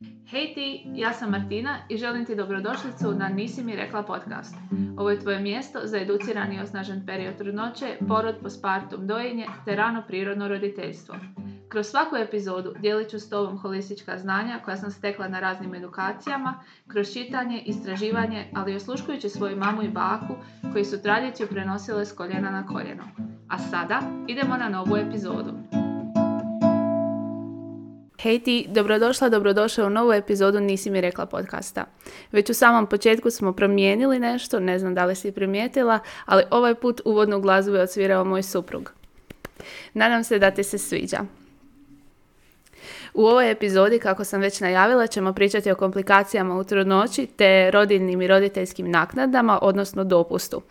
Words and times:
Hej 0.00 0.54
ti, 0.54 0.82
ja 0.94 1.12
sam 1.12 1.30
Martina 1.30 1.78
i 1.88 1.96
želim 1.96 2.24
ti 2.24 2.34
dobrodošlicu 2.34 3.14
na 3.14 3.28
Nisi 3.28 3.64
mi 3.64 3.76
rekla 3.76 4.02
podcast. 4.02 4.54
Ovo 4.96 5.10
je 5.10 5.20
tvoje 5.20 5.40
mjesto 5.40 5.78
za 5.84 5.98
educiran 5.98 6.52
i 6.52 6.60
osnažen 6.60 7.06
period 7.06 7.36
trudnoće, 7.36 7.86
porod 8.08 8.34
postpartum 8.42 9.06
dojenje 9.06 9.46
te 9.64 9.76
rano 9.76 10.02
prirodno 10.06 10.48
roditeljstvo. 10.48 11.14
Kroz 11.68 11.86
svaku 11.86 12.16
epizodu 12.16 12.74
dijelit 12.80 13.08
ću 13.08 13.18
s 13.18 13.30
tobom 13.30 13.58
holistička 13.58 14.18
znanja 14.18 14.60
koja 14.64 14.76
sam 14.76 14.90
stekla 14.90 15.28
na 15.28 15.40
raznim 15.40 15.74
edukacijama, 15.74 16.60
kroz 16.88 17.12
čitanje, 17.12 17.62
istraživanje, 17.66 18.50
ali 18.54 18.72
i 18.72 18.76
osluškujući 18.76 19.28
svoju 19.28 19.56
mamu 19.56 19.82
i 19.82 19.88
baku 19.88 20.34
koji 20.72 20.84
su 20.84 21.02
tradiciju 21.02 21.46
prenosile 21.46 22.06
s 22.06 22.12
koljena 22.12 22.50
na 22.50 22.66
koljeno. 22.66 23.04
A 23.48 23.58
sada 23.58 24.00
idemo 24.28 24.56
na 24.56 24.68
novu 24.68 24.96
epizodu. 24.96 25.77
Hej 28.18 28.38
ti, 28.38 28.66
dobrodošla, 28.68 29.28
dobrodošla 29.28 29.86
u 29.86 29.90
novu 29.90 30.12
epizodu 30.12 30.60
Nisi 30.60 30.90
mi 30.90 31.00
rekla 31.00 31.26
podcasta. 31.26 31.84
Već 32.32 32.50
u 32.50 32.54
samom 32.54 32.86
početku 32.86 33.30
smo 33.30 33.52
promijenili 33.52 34.18
nešto, 34.18 34.60
ne 34.60 34.78
znam 34.78 34.94
da 34.94 35.04
li 35.04 35.14
si 35.14 35.32
primijetila, 35.32 35.98
ali 36.26 36.42
ovaj 36.50 36.74
put 36.74 37.00
uvodnu 37.04 37.40
glazbu 37.40 37.74
je 37.74 37.82
odsvirao 37.82 38.24
moj 38.24 38.42
suprug. 38.42 38.92
Nadam 39.94 40.24
se 40.24 40.38
da 40.38 40.50
ti 40.50 40.64
se 40.64 40.78
sviđa. 40.78 41.18
U 43.18 43.26
ovoj 43.26 43.50
epizodi, 43.50 43.98
kako 43.98 44.24
sam 44.24 44.40
već 44.40 44.60
najavila, 44.60 45.06
ćemo 45.06 45.32
pričati 45.32 45.70
o 45.70 45.74
komplikacijama 45.74 46.56
u 46.56 46.64
trudnoći 46.64 47.26
te 47.26 47.70
rodiljnim 47.70 48.22
i 48.22 48.26
roditeljskim 48.26 48.90
naknadama, 48.90 49.58
odnosno 49.62 50.04
dopustu. 50.04 50.62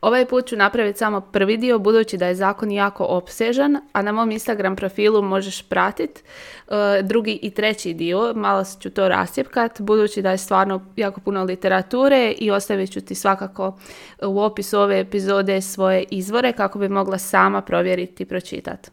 Ovaj 0.00 0.26
put 0.26 0.46
ću 0.46 0.56
napraviti 0.56 0.98
samo 0.98 1.20
prvi 1.20 1.56
dio, 1.56 1.78
budući 1.78 2.16
da 2.16 2.26
je 2.26 2.34
zakon 2.34 2.70
jako 2.70 3.04
opsežan, 3.04 3.76
a 3.92 4.02
na 4.02 4.12
mom 4.12 4.30
Instagram 4.30 4.76
profilu 4.76 5.22
možeš 5.22 5.62
pratiti 5.62 6.22
e, 6.68 7.02
drugi 7.02 7.38
i 7.42 7.50
treći 7.50 7.94
dio, 7.94 8.32
malo 8.34 8.64
ću 8.80 8.90
to 8.90 9.08
rasjepkat, 9.08 9.80
budući 9.80 10.22
da 10.22 10.30
je 10.30 10.38
stvarno 10.38 10.80
jako 10.96 11.20
puno 11.20 11.44
literature 11.44 12.34
i 12.38 12.50
ostavit 12.50 12.92
ću 12.92 13.00
ti 13.00 13.14
svakako 13.14 13.78
u 14.22 14.40
opisu 14.40 14.80
ove 14.80 15.00
epizode 15.00 15.60
svoje 15.60 16.04
izvore 16.10 16.52
kako 16.52 16.78
bi 16.78 16.88
mogla 16.88 17.18
sama 17.18 17.62
provjeriti 17.62 18.22
i 18.22 18.26
pročitati. 18.26 18.90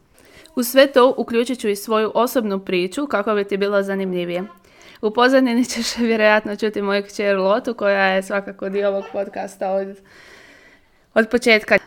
U 0.56 0.62
sve 0.62 0.86
to 0.86 1.14
uključit 1.16 1.60
ću 1.60 1.68
i 1.68 1.76
svoju 1.76 2.12
osobnu 2.14 2.58
priču 2.58 3.06
kako 3.06 3.34
bi 3.34 3.44
ti 3.44 3.56
bilo 3.56 3.82
zanimljivije. 3.82 4.44
U 5.02 5.10
pozadini 5.10 5.64
ćeš 5.64 5.96
vjerojatno 6.08 6.56
čuti 6.56 6.82
moju 6.82 7.02
kćer 7.02 7.38
Lotu 7.38 7.74
koja 7.74 8.04
je 8.04 8.22
svakako 8.22 8.68
dio 8.68 8.88
ovog 8.88 9.04
podcasta 9.12 9.70
od, 9.70 10.00
od 11.14 11.28
početka. 11.30 11.78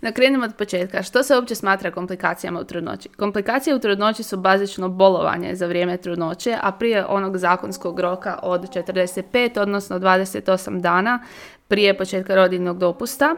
No 0.00 0.12
krenimo 0.12 0.44
od 0.44 0.54
početka. 0.58 1.02
Što 1.02 1.22
se 1.22 1.34
uopće 1.34 1.54
smatra 1.54 1.90
komplikacijama 1.90 2.60
u 2.60 2.64
trudnoći? 2.64 3.08
Komplikacije 3.08 3.74
u 3.74 3.78
trudnoći 3.78 4.22
su 4.22 4.36
bazično 4.36 4.88
bolovanje 4.88 5.54
za 5.54 5.66
vrijeme 5.66 5.96
trudnoće, 5.96 6.56
a 6.62 6.72
prije 6.72 7.06
onog 7.06 7.38
zakonskog 7.38 8.00
roka 8.00 8.38
od 8.42 8.60
45, 8.60 9.60
odnosno 9.60 9.98
28 9.98 10.80
dana 10.80 11.22
prije 11.68 11.98
početka 11.98 12.34
rodiljnog 12.34 12.78
dopusta. 12.78 13.36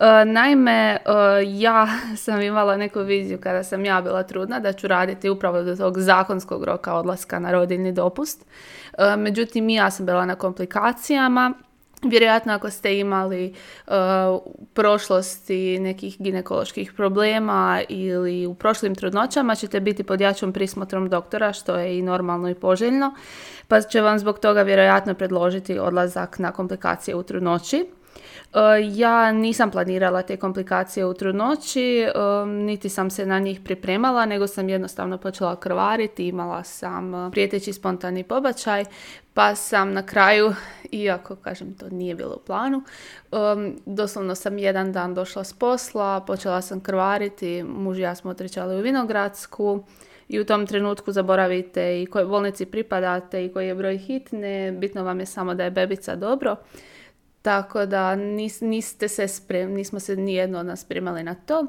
E, 0.00 0.24
naime, 0.24 0.96
e, 0.96 0.98
ja 1.46 1.88
sam 2.24 2.40
imala 2.40 2.76
neku 2.76 3.00
viziju 3.00 3.38
kada 3.40 3.64
sam 3.64 3.84
ja 3.84 4.00
bila 4.00 4.22
trudna 4.22 4.60
da 4.60 4.72
ću 4.72 4.88
raditi 4.88 5.30
upravo 5.30 5.62
do 5.62 5.76
tog 5.76 5.98
zakonskog 5.98 6.64
roka 6.64 6.94
odlaska 6.94 7.38
na 7.38 7.52
rodiljni 7.52 7.92
dopust. 7.92 8.46
E, 8.98 9.16
međutim, 9.16 9.68
ja 9.68 9.90
sam 9.90 10.06
bila 10.06 10.26
na 10.26 10.34
komplikacijama. 10.34 11.52
Vjerojatno 12.02 12.52
ako 12.52 12.70
ste 12.70 12.98
imali 12.98 13.54
u 14.44 14.66
prošlosti 14.74 15.78
nekih 15.78 16.16
ginekoloških 16.18 16.92
problema 16.92 17.80
ili 17.88 18.46
u 18.46 18.54
prošlim 18.54 18.94
trudnoćama 18.94 19.54
ćete 19.54 19.80
biti 19.80 20.04
pod 20.04 20.20
jačom 20.20 20.52
prismotrom 20.52 21.08
doktora 21.08 21.52
što 21.52 21.76
je 21.76 21.98
i 21.98 22.02
normalno 22.02 22.50
i 22.50 22.54
poželjno 22.54 23.14
pa 23.68 23.80
će 23.80 24.00
vam 24.00 24.18
zbog 24.18 24.38
toga 24.38 24.62
vjerojatno 24.62 25.14
predložiti 25.14 25.78
odlazak 25.78 26.38
na 26.38 26.52
komplikacije 26.52 27.14
u 27.14 27.22
trudnoći. 27.22 27.86
E, 28.56 28.60
ja 28.94 29.32
nisam 29.32 29.70
planirala 29.70 30.22
te 30.22 30.36
komplikacije 30.36 31.06
u 31.06 31.14
trudnoći, 31.14 32.00
e, 32.00 32.12
niti 32.46 32.88
sam 32.88 33.10
se 33.10 33.26
na 33.26 33.38
njih 33.38 33.60
pripremala, 33.60 34.26
nego 34.26 34.46
sam 34.46 34.68
jednostavno 34.68 35.18
počela 35.18 35.56
krvariti, 35.56 36.28
imala 36.28 36.62
sam 36.62 37.14
e, 37.14 37.30
prijeteći 37.30 37.72
spontani 37.72 38.22
pobačaj, 38.22 38.84
pa 39.34 39.54
sam 39.54 39.92
na 39.92 40.06
kraju, 40.06 40.54
iako 40.90 41.36
kažem 41.36 41.74
to 41.74 41.88
nije 41.90 42.14
bilo 42.14 42.34
u 42.36 42.46
planu, 42.46 42.82
doslovno 43.86 44.34
sam 44.34 44.58
jedan 44.58 44.92
dan 44.92 45.14
došla 45.14 45.44
s 45.44 45.52
posla, 45.52 46.20
počela 46.26 46.62
sam 46.62 46.80
krvariti, 46.80 47.62
muž 47.62 47.98
i 47.98 48.02
ja 48.02 48.14
smo 48.14 48.30
otričali 48.30 48.76
u 48.76 48.82
Vinogradsku, 48.82 49.84
i 50.28 50.40
u 50.40 50.44
tom 50.44 50.66
trenutku 50.66 51.12
zaboravite 51.12 52.02
i 52.02 52.06
kojoj 52.06 52.26
bolnici 52.26 52.66
pripadate 52.66 53.44
i 53.44 53.52
koji 53.52 53.66
je 53.68 53.74
broj 53.74 53.98
hitne, 53.98 54.72
bitno 54.72 55.04
vam 55.04 55.20
je 55.20 55.26
samo 55.26 55.54
da 55.54 55.64
je 55.64 55.70
bebica 55.70 56.16
dobro. 56.16 56.56
Tako 57.46 57.86
da 57.86 58.14
nis, 58.16 58.60
niste 58.60 59.08
se 59.08 59.28
spremni, 59.28 59.76
nismo 59.76 60.00
se 60.00 60.16
nijedno 60.16 60.58
od 60.58 60.66
nas 60.66 60.80
spremali 60.80 61.22
na 61.22 61.34
to. 61.34 61.66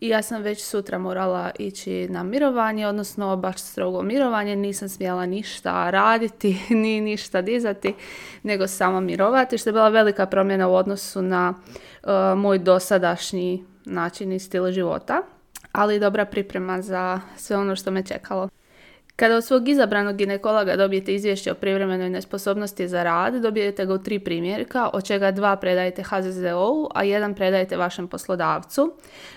I 0.00 0.08
ja 0.08 0.22
sam 0.22 0.42
već 0.42 0.64
sutra 0.64 0.98
morala 0.98 1.50
ići 1.58 2.08
na 2.08 2.22
mirovanje, 2.22 2.86
odnosno 2.86 3.36
baš 3.36 3.62
strogo 3.62 4.02
mirovanje. 4.02 4.56
Nisam 4.56 4.88
smjela 4.88 5.26
ništa 5.26 5.90
raditi, 5.90 6.58
ni 6.82 7.00
ništa 7.00 7.42
dizati, 7.42 7.94
nego 8.42 8.66
samo 8.66 9.00
mirovati, 9.00 9.58
što 9.58 9.68
je 9.68 9.72
bila 9.72 9.88
velika 9.88 10.26
promjena 10.26 10.68
u 10.68 10.74
odnosu 10.74 11.22
na 11.22 11.54
uh, 11.54 12.10
moj 12.38 12.58
dosadašnji 12.58 13.64
način 13.84 14.32
i 14.32 14.38
stil 14.38 14.70
života. 14.70 15.22
Ali 15.72 16.00
dobra 16.00 16.24
priprema 16.24 16.82
za 16.82 17.20
sve 17.36 17.56
ono 17.56 17.76
što 17.76 17.90
me 17.90 18.02
čekalo. 18.02 18.48
Kada 19.20 19.36
od 19.36 19.44
svog 19.44 19.68
izabranog 19.68 20.16
ginekologa 20.16 20.76
dobijete 20.76 21.14
izvješće 21.14 21.52
o 21.52 21.54
privremenoj 21.54 22.10
nesposobnosti 22.10 22.88
za 22.88 23.02
rad, 23.02 23.34
dobijete 23.34 23.86
ga 23.86 23.94
u 23.94 23.98
tri 23.98 24.18
primjerka, 24.18 24.90
od 24.92 25.04
čega 25.04 25.30
dva 25.30 25.56
predajete 25.56 26.02
HZZO-u, 26.02 26.88
a 26.94 27.04
jedan 27.04 27.34
predajete 27.34 27.76
vašem 27.76 28.08
poslodavcu. 28.08 28.92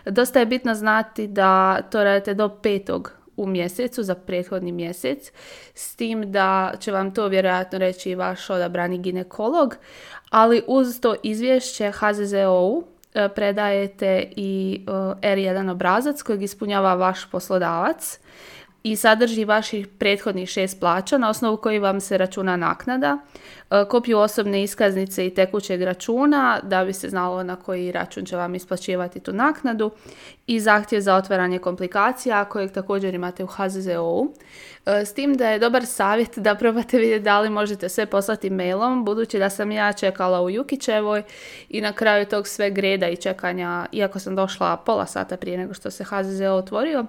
Dosta 0.05 0.39
je 0.39 0.45
bitno 0.45 0.75
znati 0.75 1.27
da 1.27 1.81
to 1.81 2.03
radite 2.03 2.33
do 2.33 2.49
petog 2.49 3.11
u 3.38 3.47
mjesecu 3.47 4.03
za 4.03 4.16
prethodni 4.16 4.71
mjesec, 4.71 5.31
s 5.73 5.95
tim 5.95 6.31
da 6.31 6.73
će 6.79 6.91
vam 6.91 7.13
to 7.13 7.27
vjerojatno 7.27 7.79
reći 7.79 8.11
i 8.11 8.15
vaš 8.15 8.50
odabrani 8.50 8.97
ginekolog, 8.97 9.75
ali 10.29 10.63
uz 10.67 11.00
to 11.01 11.15
izvješće 11.23 11.91
HZZO-u 11.91 12.83
e, 13.13 13.29
predajete 13.29 14.31
i 14.35 14.81
e, 14.88 14.91
R1 15.35 15.71
obrazac 15.71 16.21
kojeg 16.21 16.41
ispunjava 16.41 16.95
vaš 16.95 17.29
poslodavac 17.31 18.19
i 18.83 18.95
sadrži 18.95 19.45
vaših 19.45 19.88
prethodnih 19.88 20.49
šest 20.49 20.79
plaća 20.79 21.17
na 21.17 21.29
osnovu 21.29 21.57
koji 21.57 21.79
vam 21.79 21.99
se 21.99 22.17
računa 22.17 22.57
naknada, 22.57 23.17
kopiju 23.89 24.19
osobne 24.19 24.63
iskaznice 24.63 25.25
i 25.25 25.34
tekućeg 25.34 25.81
računa 25.81 26.59
da 26.63 26.85
bi 26.85 26.94
se 26.94 27.09
znalo 27.09 27.44
na 27.44 27.56
koji 27.56 27.91
račun 27.91 28.25
će 28.25 28.35
vam 28.35 28.56
isplaćivati 28.56 29.19
tu 29.19 29.34
naknadu 29.34 29.91
i 30.47 30.59
zahtjev 30.59 31.01
za 31.01 31.16
otvaranje 31.16 31.59
komplikacija 31.59 32.45
kojeg 32.45 32.72
također 32.72 33.13
imate 33.13 33.44
u 33.44 33.47
HZZO-u. 33.47 34.33
E, 34.85 35.06
s 35.06 35.13
tim 35.13 35.33
da 35.33 35.50
je 35.50 35.59
dobar 35.59 35.85
savjet 35.85 36.38
da 36.38 36.56
probate 36.56 36.97
vidjeti 36.97 37.23
da 37.23 37.39
li 37.39 37.50
možete 37.50 37.89
sve 37.89 38.06
poslati 38.06 38.50
mailom, 38.50 39.06
budući 39.06 39.39
da 39.39 39.50
sam 39.50 39.72
ja 39.72 39.94
čekala 39.94 40.41
u 40.41 40.50
Jukićevoj 40.50 41.23
i 41.69 41.81
na 41.81 41.94
kraju 41.94 42.25
tog 42.25 42.47
sve 42.47 42.69
greda 42.69 43.07
i 43.07 43.17
čekanja, 43.17 43.85
iako 43.91 44.19
sam 44.19 44.35
došla 44.35 44.78
pola 44.78 45.06
sata 45.06 45.38
prije 45.38 45.57
nego 45.57 45.73
što 45.73 45.91
se 45.91 46.03
HZZO 46.03 46.53
otvorio, 46.53 47.06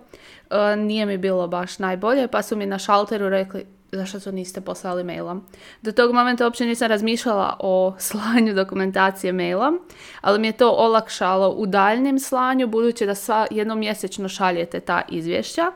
e, 0.50 0.76
nije 0.76 1.06
mi 1.06 1.18
bilo 1.18 1.48
baš 1.48 1.78
najbolje, 1.78 2.28
pa 2.28 2.42
su 2.42 2.56
mi 2.56 2.66
na 2.66 2.78
šalteru 2.78 3.28
rekli 3.28 3.66
zašto 3.96 4.20
to 4.20 4.32
niste 4.32 4.60
poslali 4.60 5.04
mailom. 5.04 5.46
Do 5.82 5.92
tog 5.92 6.12
momenta 6.12 6.44
uopće 6.44 6.66
nisam 6.66 6.88
razmišljala 6.88 7.56
o 7.60 7.94
slanju 7.98 8.54
dokumentacije 8.54 9.32
mailom, 9.32 9.80
ali 10.20 10.38
mi 10.38 10.46
je 10.46 10.52
to 10.52 10.70
olakšalo 10.70 11.50
u 11.50 11.66
daljnjem 11.66 12.18
slanju, 12.18 12.66
budući 12.66 13.06
da 13.06 13.14
sva 13.14 13.46
jednom 13.50 13.78
mjesečno 13.78 14.28
šaljete 14.28 14.80
ta 14.80 15.02
izvješća. 15.08 15.72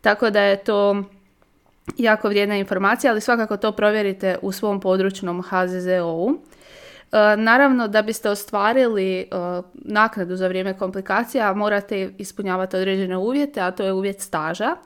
Tako 0.00 0.30
da 0.30 0.40
je 0.40 0.64
to 0.64 1.04
jako 1.98 2.28
vrijedna 2.28 2.56
informacija, 2.56 3.10
ali 3.10 3.20
svakako 3.20 3.56
to 3.56 3.72
provjerite 3.72 4.38
u 4.42 4.52
svom 4.52 4.80
područnom 4.80 5.42
HZZO-u. 5.42 6.38
E, 7.12 7.36
naravno, 7.36 7.88
da 7.88 8.02
biste 8.02 8.30
ostvarili 8.30 9.20
e, 9.20 9.26
naknadu 9.74 10.36
za 10.36 10.48
vrijeme 10.48 10.78
komplikacija, 10.78 11.54
morate 11.54 12.10
ispunjavati 12.18 12.76
određene 12.76 13.16
uvjete, 13.16 13.60
a 13.60 13.70
to 13.70 13.84
je 13.84 13.92
uvjet 13.92 14.20
staža. 14.20 14.76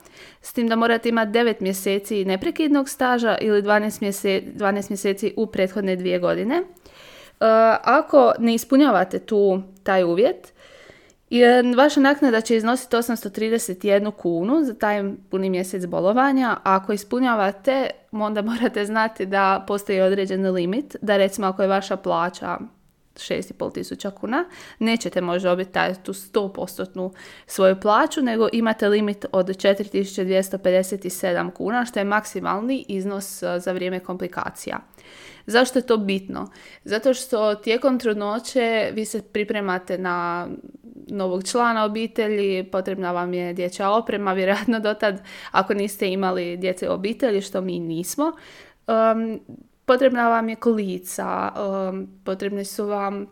S 0.41 0.53
tim 0.53 0.67
da 0.67 0.75
morate 0.75 1.09
imati 1.09 1.31
9 1.31 1.55
mjeseci 1.59 2.25
neprekidnog 2.25 2.89
staža 2.89 3.37
ili 3.41 3.61
12 3.61 4.01
mjeseci, 4.01 4.47
12 4.55 4.89
mjeseci 4.89 5.33
u 5.37 5.47
prethodne 5.47 5.95
dvije 5.95 6.19
godine. 6.19 6.55
E, 6.55 6.63
ako 7.83 8.33
ne 8.39 8.53
ispunjavate 8.53 9.19
tu 9.19 9.61
taj 9.83 10.03
uvjet, 10.03 10.53
Vaša 11.75 11.99
naknada 11.99 12.41
će 12.41 12.55
iznositi 12.55 12.95
831 12.95 14.11
kunu 14.11 14.63
za 14.63 14.73
taj 14.73 15.03
puni 15.29 15.49
mjesec 15.49 15.85
bolovanja, 15.85 16.49
a 16.49 16.75
ako 16.75 16.93
ispunjavate, 16.93 17.89
onda 18.11 18.41
morate 18.51 18.85
znati 18.85 19.25
da 19.25 19.63
postoji 19.67 20.01
određeni 20.01 20.49
limit, 20.49 20.95
da 21.01 21.17
recimo 21.17 21.47
ako 21.47 21.61
je 21.61 21.67
vaša 21.67 21.97
plaća 21.97 22.57
6,5 23.15 23.73
tisuća 23.73 24.11
kuna, 24.11 24.45
nećete 24.79 25.21
možda 25.21 25.49
dobiti 25.49 25.71
taj, 25.71 25.93
tu 26.03 26.13
100% 26.13 27.11
svoju 27.45 27.79
plaću, 27.79 28.21
nego 28.21 28.47
imate 28.53 28.87
limit 28.87 29.25
od 29.31 29.47
4257 29.47 31.51
kuna, 31.51 31.85
što 31.85 31.99
je 31.99 32.03
maksimalni 32.03 32.85
iznos 32.87 33.43
za 33.57 33.71
vrijeme 33.71 33.99
komplikacija. 33.99 34.79
Zašto 35.47 35.79
je 35.79 35.85
to 35.85 35.97
bitno? 35.97 36.51
Zato 36.83 37.13
što 37.13 37.55
tijekom 37.55 37.99
trudnoće 37.99 38.89
vi 38.93 39.05
se 39.05 39.21
pripremate 39.21 39.97
na 39.97 40.47
novog 41.15 41.43
člana 41.43 41.85
obitelji, 41.85 42.63
potrebna 42.63 43.11
vam 43.11 43.33
je 43.33 43.53
dječja 43.53 43.91
oprema, 43.91 44.33
vjerojatno 44.33 44.79
do 44.79 44.93
tad 44.93 45.21
ako 45.51 45.73
niste 45.73 46.11
imali 46.11 46.57
djece 46.57 46.89
obitelji, 46.89 47.41
što 47.41 47.61
mi 47.61 47.79
nismo. 47.79 48.31
Um, 48.87 49.39
potrebna 49.85 50.29
vam 50.29 50.49
je 50.49 50.55
kolica, 50.55 51.51
um, 51.89 52.07
potrebni 52.23 52.65
su 52.65 52.85
vam 52.85 53.27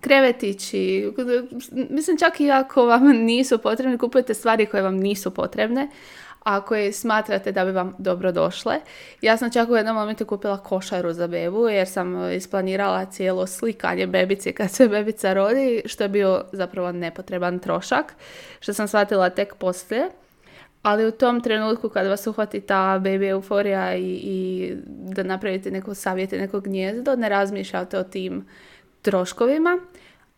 krevetići, 0.00 1.12
mislim 1.90 2.18
čak 2.18 2.40
i 2.40 2.50
ako 2.50 2.86
vam 2.86 3.06
nisu 3.06 3.58
potrebni, 3.58 3.98
kupujete 3.98 4.34
stvari 4.34 4.66
koje 4.66 4.82
vam 4.82 4.96
nisu 4.96 5.30
potrebne, 5.30 5.88
a 6.46 6.60
koje 6.60 6.92
smatrate 6.92 7.52
da 7.52 7.64
bi 7.64 7.70
vam 7.70 7.94
dobro 7.98 8.32
došle. 8.32 8.76
Ja 9.20 9.36
sam 9.36 9.50
čak 9.50 9.68
u 9.68 9.76
jednom 9.76 9.96
momentu 9.96 10.26
kupila 10.26 10.56
košaru 10.56 11.12
za 11.12 11.26
bebu 11.26 11.68
jer 11.68 11.88
sam 11.88 12.30
isplanirala 12.30 13.04
cijelo 13.04 13.46
slikanje 13.46 14.06
bebice 14.06 14.52
kad 14.52 14.70
se 14.70 14.88
bebica 14.88 15.32
rodi, 15.32 15.82
što 15.84 16.04
je 16.04 16.08
bio 16.08 16.44
zapravo 16.52 16.92
nepotreban 16.92 17.58
trošak, 17.58 18.14
što 18.60 18.72
sam 18.72 18.88
shvatila 18.88 19.30
tek 19.30 19.54
poslije. 19.54 20.08
Ali 20.82 21.06
u 21.06 21.10
tom 21.10 21.40
trenutku 21.40 21.88
kad 21.88 22.06
vas 22.06 22.26
uhvati 22.26 22.60
ta 22.60 23.00
baby 23.04 23.30
euforija 23.30 23.94
i, 23.94 24.20
i 24.22 24.72
da 24.86 25.22
napravite 25.22 25.70
neko 25.70 25.94
savjete, 25.94 26.38
neko 26.38 26.60
gnjezdo, 26.60 27.16
ne 27.16 27.28
razmišljate 27.28 27.98
o 27.98 28.04
tim 28.04 28.44
troškovima 29.02 29.78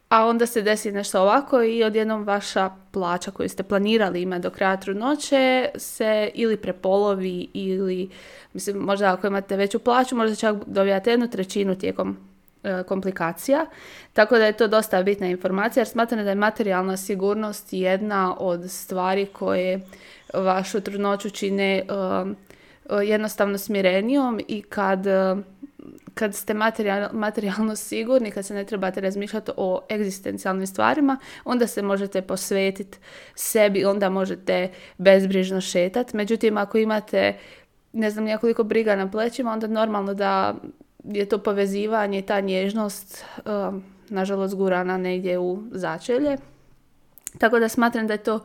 a 0.09 0.27
onda 0.27 0.47
se 0.47 0.63
desi 0.63 0.93
nešto 0.93 1.21
ovako 1.21 1.63
i 1.63 1.85
odjednom 1.85 2.25
vaša 2.25 2.71
plaća 2.91 3.31
koju 3.31 3.49
ste 3.49 3.63
planirali 3.63 4.23
ima 4.23 4.39
do 4.39 4.51
kraja 4.51 4.77
trudnoće 4.77 5.69
se 5.77 6.31
ili 6.35 6.57
prepolovi 6.57 7.49
ili, 7.55 8.11
mislim, 8.53 8.77
možda 8.77 9.13
ako 9.13 9.27
imate 9.27 9.57
veću 9.57 9.79
plaću, 9.79 10.17
možda 10.17 10.37
čak 10.37 10.57
dobijate 10.67 11.11
jednu 11.11 11.31
trećinu 11.31 11.75
tijekom 11.75 12.17
e, 12.63 12.83
komplikacija. 12.83 13.67
Tako 14.13 14.39
da 14.39 14.47
je 14.47 14.57
to 14.57 14.69
dosta 14.69 15.03
bitna 15.03 15.27
informacija 15.27 15.81
jer 15.81 15.89
smatram 15.89 16.25
da 16.25 16.31
je 16.31 16.35
materijalna 16.35 16.97
sigurnost 16.97 17.69
jedna 17.71 18.37
od 18.39 18.71
stvari 18.71 19.27
koje 19.27 19.81
vašu 20.35 20.81
trudnoću 20.81 21.31
čine 21.31 21.77
e, 21.77 21.83
e, 22.91 23.05
jednostavno 23.05 23.59
smirenijom 23.59 24.41
i 24.49 24.63
kad 24.63 25.07
kad 26.19 26.35
ste 26.35 26.55
materijalno 27.13 27.77
sigurni, 27.77 28.31
kad 28.31 28.47
se 28.47 28.55
ne 28.55 28.65
trebate 28.65 29.01
razmišljati 29.01 29.51
o 29.57 29.81
egzistencijalnim 29.91 30.67
stvarima, 30.67 31.17
onda 31.45 31.67
se 31.67 31.83
možete 31.83 32.23
posvetiti 32.23 32.99
sebi, 33.35 33.85
onda 33.85 34.11
možete 34.11 34.71
bezbrižno 34.99 35.61
šetati. 35.61 36.17
Međutim, 36.17 36.57
ako 36.57 36.79
imate, 36.79 37.37
ne 37.93 38.11
znam, 38.11 38.25
nekoliko 38.25 38.65
briga 38.65 38.97
na 38.97 39.11
plećima, 39.11 39.53
onda 39.53 39.67
normalno 39.67 40.15
da 40.15 40.55
je 41.05 41.27
to 41.27 41.39
povezivanje 41.39 42.23
ta 42.23 42.41
nježnost, 42.41 43.25
um, 43.45 43.85
nažalost, 44.09 44.55
gurana 44.57 44.97
negdje 44.97 45.39
u 45.39 45.63
začelje. 45.71 46.37
Tako 47.39 47.59
da 47.59 47.69
smatram 47.69 48.07
da 48.07 48.15
je 48.15 48.23
to 48.23 48.41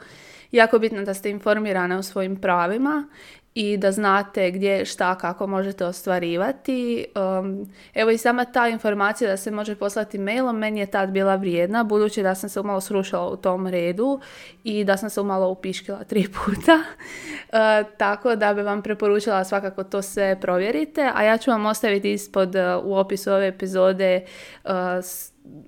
jako 0.51 0.79
bitno 0.79 1.03
da 1.03 1.13
ste 1.13 1.29
informirane 1.29 1.97
o 1.97 2.03
svojim 2.03 2.35
pravima 2.35 3.07
i 3.55 3.77
da 3.77 3.91
znate 3.91 4.51
gdje, 4.51 4.85
šta, 4.85 5.17
kako 5.17 5.47
možete 5.47 5.85
ostvarivati. 5.85 7.05
Um, 7.39 7.67
evo 7.93 8.11
i 8.11 8.17
sama 8.17 8.45
ta 8.45 8.67
informacija 8.67 9.29
da 9.29 9.37
se 9.37 9.51
može 9.51 9.75
poslati 9.75 10.17
mailom, 10.17 10.57
meni 10.57 10.79
je 10.79 10.85
tad 10.85 11.09
bila 11.09 11.35
vrijedna, 11.35 11.83
budući 11.83 12.23
da 12.23 12.35
sam 12.35 12.49
se 12.49 12.59
umalo 12.59 12.81
srušila 12.81 13.29
u 13.29 13.37
tom 13.37 13.67
redu 13.67 14.19
i 14.63 14.83
da 14.83 14.97
sam 14.97 15.09
se 15.09 15.21
umalo 15.21 15.49
upiškila 15.49 16.03
tri 16.03 16.27
puta. 16.45 16.73
Uh, 16.73 17.89
tako 17.97 18.35
da 18.35 18.53
bi 18.53 18.61
vam 18.61 18.81
preporučila 18.81 19.43
svakako 19.43 19.83
to 19.83 20.01
sve 20.01 20.39
provjerite, 20.41 21.11
a 21.15 21.23
ja 21.23 21.37
ću 21.37 21.51
vam 21.51 21.65
ostaviti 21.65 22.11
ispod 22.13 22.55
uh, 22.55 22.85
u 22.85 22.95
opisu 22.95 23.31
ove 23.31 23.47
epizode 23.47 24.25
uh, 24.63 24.71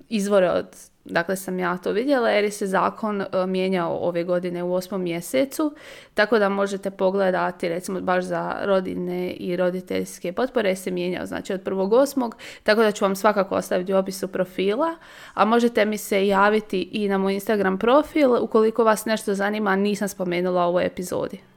izvore 0.08 0.50
od 0.50 0.95
Dakle, 1.08 1.36
sam 1.36 1.58
ja 1.58 1.76
to 1.76 1.92
vidjela 1.92 2.30
jer 2.30 2.44
je 2.44 2.50
se 2.50 2.66
zakon 2.66 3.20
e, 3.20 3.26
mijenjao 3.46 3.96
ove 3.96 4.24
godine 4.24 4.62
u 4.62 4.74
osmom 4.74 5.02
mjesecu, 5.02 5.74
tako 6.14 6.38
da 6.38 6.48
možete 6.48 6.90
pogledati 6.90 7.68
recimo 7.68 8.00
baš 8.00 8.24
za 8.24 8.56
rodine 8.62 9.30
i 9.30 9.56
roditeljske 9.56 10.32
potpore 10.32 10.76
se 10.76 10.90
mijenjao 10.90 11.26
znači 11.26 11.52
od 11.52 11.62
prvog 11.62 11.92
osmog, 11.92 12.36
tako 12.62 12.82
da 12.82 12.92
ću 12.92 13.04
vam 13.04 13.16
svakako 13.16 13.54
ostaviti 13.54 13.94
u 13.94 13.96
opisu 13.96 14.28
profila, 14.28 14.96
a 15.34 15.44
možete 15.44 15.84
mi 15.84 15.98
se 15.98 16.26
javiti 16.26 16.88
i 16.92 17.08
na 17.08 17.18
moj 17.18 17.34
Instagram 17.34 17.78
profil 17.78 18.34
ukoliko 18.44 18.84
vas 18.84 19.04
nešto 19.04 19.34
zanima, 19.34 19.76
nisam 19.76 20.08
spomenula 20.08 20.66
u 20.66 20.68
ovoj 20.68 20.86
epizodi. 20.86 21.55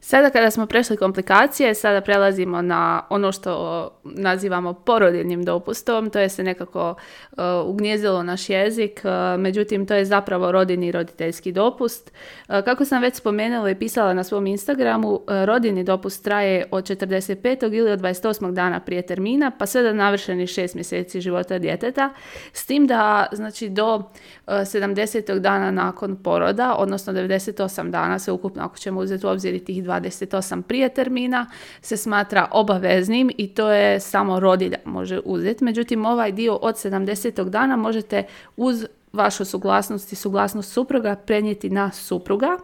Sada 0.00 0.30
kada 0.30 0.50
smo 0.50 0.66
prešli 0.66 0.96
komplikacije, 0.96 1.74
sada 1.74 2.00
prelazimo 2.00 2.62
na 2.62 3.02
ono 3.10 3.32
što 3.32 3.90
nazivamo 4.04 4.74
porodiljnim 4.74 5.44
dopustom, 5.44 6.10
to 6.10 6.18
je 6.18 6.28
se 6.28 6.42
nekako 6.42 6.90
uh, 6.90 7.38
ugnjezilo 7.64 8.22
naš 8.22 8.50
jezik, 8.50 9.00
uh, 9.04 9.40
međutim 9.40 9.86
to 9.86 9.94
je 9.94 10.04
zapravo 10.04 10.52
rodini 10.52 10.86
i 10.86 10.92
roditeljski 10.92 11.52
dopust. 11.52 12.12
Uh, 12.48 12.54
kako 12.64 12.84
sam 12.84 13.02
već 13.02 13.14
spomenula 13.14 13.70
i 13.70 13.74
pisala 13.74 14.14
na 14.14 14.24
svom 14.24 14.46
Instagramu, 14.46 15.20
rodini 15.44 15.84
dopust 15.84 16.24
traje 16.24 16.64
od 16.70 16.84
45. 16.84 17.74
ili 17.74 17.90
od 17.90 18.00
28. 18.00 18.52
dana 18.52 18.80
prije 18.80 19.02
termina, 19.02 19.50
pa 19.58 19.66
sve 19.66 19.82
do 19.82 19.92
navršenih 19.92 20.48
6 20.48 20.74
mjeseci 20.74 21.20
života 21.20 21.58
djeteta, 21.58 22.10
s 22.52 22.66
tim 22.66 22.86
da 22.86 23.26
znači 23.32 23.68
do 23.68 24.02
70. 24.46 25.38
dana 25.38 25.70
nakon 25.70 26.16
poroda, 26.22 26.74
odnosno 26.78 27.12
98 27.12 27.90
dana 27.90 28.18
se 28.18 28.32
ukupno, 28.32 28.62
ako 28.62 28.78
ćemo 28.78 29.00
uzeti 29.00 29.26
u 29.26 29.28
obzir 29.28 29.64
tih 29.64 29.84
28 29.88 30.62
prije 30.62 30.88
termina 30.88 31.46
se 31.80 31.96
smatra 31.96 32.48
obaveznim 32.52 33.30
i 33.36 33.48
to 33.48 33.70
je 33.70 34.00
samo 34.00 34.40
rodilja 34.40 34.78
može 34.84 35.20
uzeti. 35.24 35.64
Međutim, 35.64 36.06
ovaj 36.06 36.32
dio 36.32 36.54
od 36.54 36.74
70. 36.74 37.48
dana 37.48 37.76
možete 37.76 38.22
uz 38.56 38.86
vašu 39.12 39.44
suglasnost 39.44 40.12
i 40.12 40.16
suglasnost 40.16 40.72
supruga 40.72 41.16
prenijeti 41.16 41.70
na 41.70 41.90
supruga. 41.90 42.58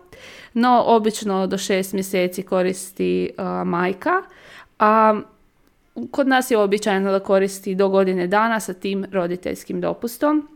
No, 0.55 0.83
obično 0.87 1.47
do 1.47 1.57
6 1.57 1.95
mjeseci 1.95 2.43
koristi 2.43 3.31
majka. 3.65 4.23
A 4.79 5.21
kod 6.11 6.29
nas 6.29 6.51
je 6.51 6.59
običajno 6.59 7.13
da 7.13 7.21
koristi 7.21 7.75
do 7.75 7.89
godine 7.89 8.27
dana 8.27 8.61
sa 8.61 8.75
tim 8.75 9.07
roditeljskim 9.13 9.81
dopustom. 9.81 10.49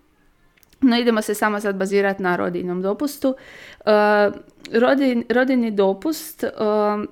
No 0.80 0.98
idemo 0.98 1.22
se 1.22 1.34
samo 1.34 1.60
sad 1.60 1.76
bazirati 1.76 2.22
na 2.22 2.36
rodinom 2.36 2.82
dopustu. 2.82 3.28
Uh, 3.28 4.34
rodin, 4.72 5.24
rodini 5.28 5.70
dopust 5.70 6.44
um, 6.44 7.08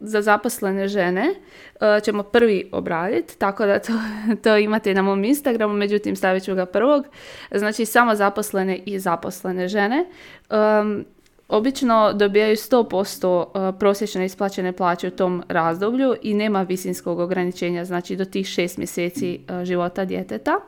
za 0.00 0.22
zaposlene 0.22 0.88
žene 0.88 1.34
uh, 1.74 2.02
ćemo 2.02 2.22
prvi 2.22 2.68
obraditi, 2.72 3.38
tako 3.38 3.66
da 3.66 3.78
to, 3.78 3.92
to 4.42 4.56
imate 4.56 4.94
na 4.94 5.02
mom 5.02 5.24
Instagramu, 5.24 5.74
međutim 5.74 6.16
stavit 6.16 6.44
ću 6.44 6.54
ga 6.54 6.66
prvog. 6.66 7.06
Znači 7.50 7.84
samo 7.84 8.14
zaposlene 8.14 8.78
i 8.86 8.98
zaposlene 8.98 9.68
žene. 9.68 10.04
Um, 10.50 11.04
obično 11.48 12.12
dobijaju 12.12 12.56
100% 12.56 13.26
uh, 13.26 13.78
prosječne 13.78 14.24
isplaćene 14.24 14.72
plaće 14.72 15.08
u 15.08 15.10
tom 15.10 15.42
razdoblju 15.48 16.14
i 16.22 16.34
nema 16.34 16.62
visinskog 16.62 17.18
ograničenja, 17.18 17.84
znači 17.84 18.16
do 18.16 18.24
tih 18.24 18.46
šest 18.46 18.78
mjeseci 18.78 19.40
života 19.64 20.04
djeteta. 20.04 20.60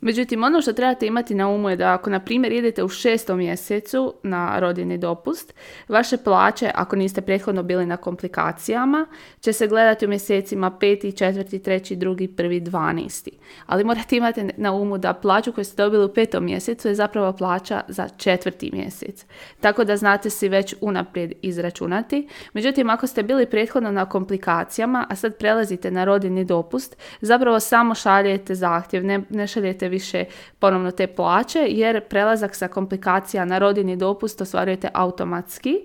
Međutim, 0.00 0.44
ono 0.44 0.60
što 0.60 0.72
trebate 0.72 1.06
imati 1.06 1.34
na 1.34 1.48
umu 1.48 1.70
je 1.70 1.76
da 1.76 1.92
ako, 1.92 2.10
na 2.10 2.20
primjer, 2.20 2.52
idete 2.52 2.84
u 2.84 2.88
šestom 2.88 3.38
mjesecu 3.38 4.14
na 4.22 4.58
rodini 4.58 4.98
dopust, 4.98 5.54
vaše 5.88 6.16
plaće, 6.16 6.70
ako 6.74 6.96
niste 6.96 7.20
prethodno 7.20 7.62
bili 7.62 7.86
na 7.86 7.96
komplikacijama, 7.96 9.06
će 9.40 9.52
se 9.52 9.66
gledati 9.66 10.06
u 10.06 10.08
mjesecima 10.08 10.70
peti, 10.70 11.12
četvrti, 11.12 11.58
treći, 11.58 11.96
drugi, 11.96 12.28
prvi, 12.28 12.60
dvanesti. 12.60 13.30
Ali 13.66 13.84
morate 13.84 14.16
imati 14.16 14.48
na 14.56 14.72
umu 14.72 14.98
da 14.98 15.14
plaću 15.14 15.52
koju 15.52 15.64
ste 15.64 15.82
dobili 15.82 16.04
u 16.04 16.14
petom 16.14 16.44
mjesecu 16.44 16.88
je 16.88 16.94
zapravo 16.94 17.32
plaća 17.32 17.80
za 17.88 18.08
četvrti 18.08 18.70
mjesec. 18.72 19.26
Tako 19.60 19.84
da 19.84 19.96
znate 19.96 20.30
si 20.30 20.48
već 20.48 20.74
unaprijed 20.80 21.32
izračunati. 21.42 22.28
Međutim, 22.52 22.90
ako 22.90 23.06
ste 23.06 23.22
bili 23.22 23.46
prethodno 23.46 23.90
na 23.90 24.04
komplikacijama, 24.04 25.06
a 25.08 25.16
sad 25.16 25.36
prelazite 25.36 25.90
na 25.90 26.04
rodini 26.04 26.44
dopust, 26.44 26.96
zapravo 27.20 27.60
samo 27.60 27.94
šaljete 27.94 28.54
zahtjev, 28.54 29.04
ne, 29.04 29.22
ne 29.30 29.46
šaljete 29.46 29.85
više 29.88 30.24
ponovno 30.58 30.90
te 30.90 31.06
plaće 31.06 31.66
jer 31.68 32.00
prelazak 32.08 32.54
sa 32.54 32.68
komplikacija 32.68 33.44
na 33.44 33.58
rodini 33.58 33.96
dopust 33.96 34.40
ostvarujete 34.40 34.88
automatski. 34.94 35.80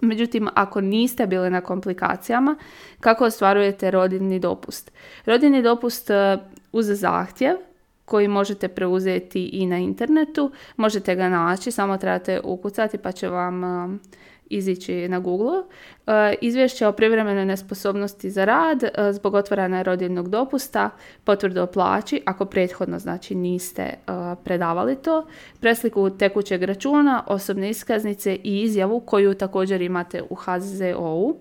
Međutim, 0.00 0.48
ako 0.54 0.80
niste 0.80 1.26
bili 1.26 1.50
na 1.50 1.60
komplikacijama, 1.60 2.56
kako 3.00 3.24
ostvarujete 3.24 3.90
rodini 3.90 4.40
dopust? 4.40 4.92
Rodini 5.26 5.62
dopust 5.62 6.10
e, 6.10 6.38
uz 6.72 6.86
zahtjev 6.86 7.56
koji 8.04 8.28
možete 8.28 8.68
preuzeti 8.68 9.44
i 9.44 9.66
na 9.66 9.78
internetu. 9.78 10.52
Možete 10.76 11.14
ga 11.14 11.28
naći, 11.28 11.70
samo 11.70 11.96
trebate 11.96 12.40
ukucati 12.44 12.98
pa 12.98 13.12
će 13.12 13.28
vam 13.28 13.64
e, 13.64 13.98
izići 14.50 15.08
na 15.08 15.18
Google. 15.18 15.62
E, 16.06 16.34
izvješće 16.40 16.86
o 16.86 16.92
privremenoj 16.92 17.44
nesposobnosti 17.44 18.30
za 18.30 18.44
rad 18.44 18.82
e, 18.82 19.12
zbog 19.12 19.34
otvaranja 19.34 19.82
rodiljnog 19.82 20.28
dopusta, 20.28 20.90
potvrdu 21.24 21.62
o 21.62 21.66
plaći, 21.66 22.22
ako 22.24 22.44
prethodno 22.44 22.98
znači 22.98 23.34
niste 23.34 23.82
e, 23.82 23.96
predavali 24.44 24.96
to, 24.96 25.26
presliku 25.60 26.10
tekućeg 26.10 26.62
računa, 26.62 27.24
osobne 27.26 27.70
iskaznice 27.70 28.34
i 28.34 28.62
izjavu 28.62 29.00
koju 29.00 29.34
također 29.34 29.82
imate 29.82 30.22
u 30.30 30.34
HZZO-u, 30.34 31.36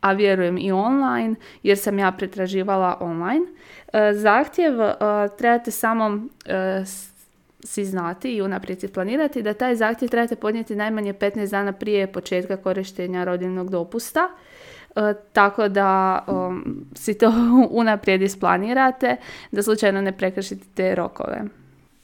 a 0.00 0.12
vjerujem 0.12 0.58
i 0.58 0.72
online 0.72 1.34
jer 1.62 1.78
sam 1.78 1.98
ja 1.98 2.12
pretraživala 2.12 2.96
online. 3.00 3.46
Zahtjev 4.12 4.72
trebate 5.38 5.70
samo 5.70 6.20
si 7.64 7.84
znati 7.84 8.34
i 8.36 8.42
unaprijed 8.42 8.80
si 8.80 8.88
planirati 8.88 9.42
da 9.42 9.54
taj 9.54 9.76
zahtjev 9.76 10.10
trebate 10.10 10.36
podnijeti 10.36 10.76
najmanje 10.76 11.14
15 11.14 11.50
dana 11.50 11.72
prije 11.72 12.12
početka 12.12 12.56
korištenja 12.56 13.24
rodiljnog 13.24 13.70
dopusta. 13.70 14.28
E, 14.96 15.14
tako 15.32 15.68
da 15.68 16.18
um, 16.28 16.86
si 16.94 17.18
to 17.18 17.32
unaprijed 17.70 18.22
isplanirate, 18.22 19.16
da 19.50 19.62
slučajno 19.62 20.00
ne 20.00 20.12
prekršite 20.12 20.64
te 20.74 20.94
rokove. 20.94 21.42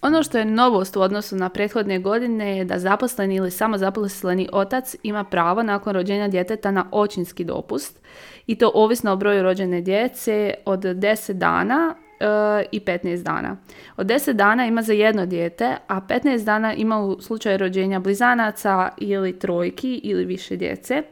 Ono 0.02 0.22
što 0.22 0.38
je 0.38 0.44
novost 0.44 0.96
u 0.96 1.00
odnosu 1.00 1.36
na 1.36 1.48
prethodne 1.48 1.98
godine 1.98 2.56
je 2.56 2.64
da 2.64 2.78
zaposleni 2.78 3.34
ili 3.34 3.50
samozaposleni 3.50 4.48
otac 4.52 4.96
ima 5.02 5.24
pravo 5.24 5.62
nakon 5.62 5.94
rođenja 5.94 6.28
djeteta 6.28 6.70
na 6.70 6.88
očinski 6.92 7.44
dopust 7.44 8.00
i 8.46 8.58
to 8.58 8.70
ovisno 8.74 9.12
o 9.12 9.16
broju 9.16 9.42
rođene 9.42 9.80
djece 9.80 10.54
od 10.64 10.80
10 10.80 11.32
dana 11.32 11.94
i 12.72 12.80
15 12.80 13.22
dana. 13.22 13.56
Od 13.96 14.06
10 14.06 14.32
dana 14.32 14.66
ima 14.66 14.82
za 14.82 14.92
jedno 14.92 15.26
dijete, 15.26 15.76
a 15.86 16.00
15 16.00 16.44
dana 16.44 16.74
ima 16.74 17.00
u 17.00 17.20
slučaju 17.20 17.58
rođenja 17.58 17.98
blizanaca 17.98 18.88
ili 18.98 19.38
trojki 19.38 20.00
ili 20.04 20.24
više 20.24 20.56
djece. 20.56 21.02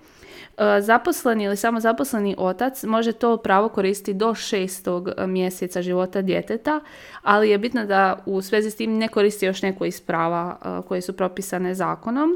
E, 0.58 0.80
zaposleni 0.80 1.44
ili 1.44 1.56
samo 1.56 1.80
zaposleni 1.80 2.34
otac 2.38 2.84
može 2.84 3.12
to 3.12 3.36
pravo 3.36 3.68
koristiti 3.68 4.14
do 4.14 4.34
šestog 4.34 5.08
mjeseca 5.26 5.82
života 5.82 6.22
djeteta, 6.22 6.80
ali 7.22 7.50
je 7.50 7.58
bitno 7.58 7.86
da 7.86 8.22
u 8.26 8.42
svezi 8.42 8.70
s 8.70 8.76
tim 8.76 8.98
ne 8.98 9.08
koristi 9.08 9.46
još 9.46 9.62
neko 9.62 9.84
iz 9.84 10.00
prava 10.00 10.56
e, 10.64 10.88
koje 10.88 11.00
su 11.00 11.12
propisane 11.12 11.74
zakonom. 11.74 12.30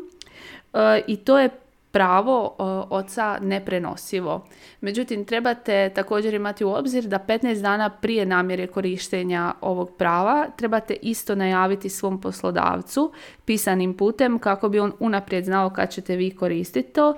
E, 0.74 1.02
I 1.06 1.16
to 1.16 1.38
je 1.38 1.50
pravo 1.90 2.54
oca 2.90 3.38
neprenosivo. 3.42 4.46
Međutim, 4.80 5.24
trebate 5.24 5.90
također 5.94 6.34
imati 6.34 6.64
u 6.64 6.70
obzir 6.70 7.04
da 7.04 7.18
15 7.28 7.62
dana 7.62 7.90
prije 7.90 8.26
namjere 8.26 8.66
korištenja 8.66 9.52
ovog 9.60 9.96
prava 9.96 10.46
trebate 10.56 10.96
isto 11.02 11.34
najaviti 11.34 11.88
svom 11.88 12.20
poslodavcu 12.20 13.12
pisanim 13.44 13.96
putem 13.96 14.38
kako 14.38 14.68
bi 14.68 14.80
on 14.80 14.92
unaprijed 15.00 15.44
znao 15.44 15.70
kad 15.70 15.90
ćete 15.90 16.16
vi 16.16 16.30
koristiti 16.30 16.92
to 16.92 17.16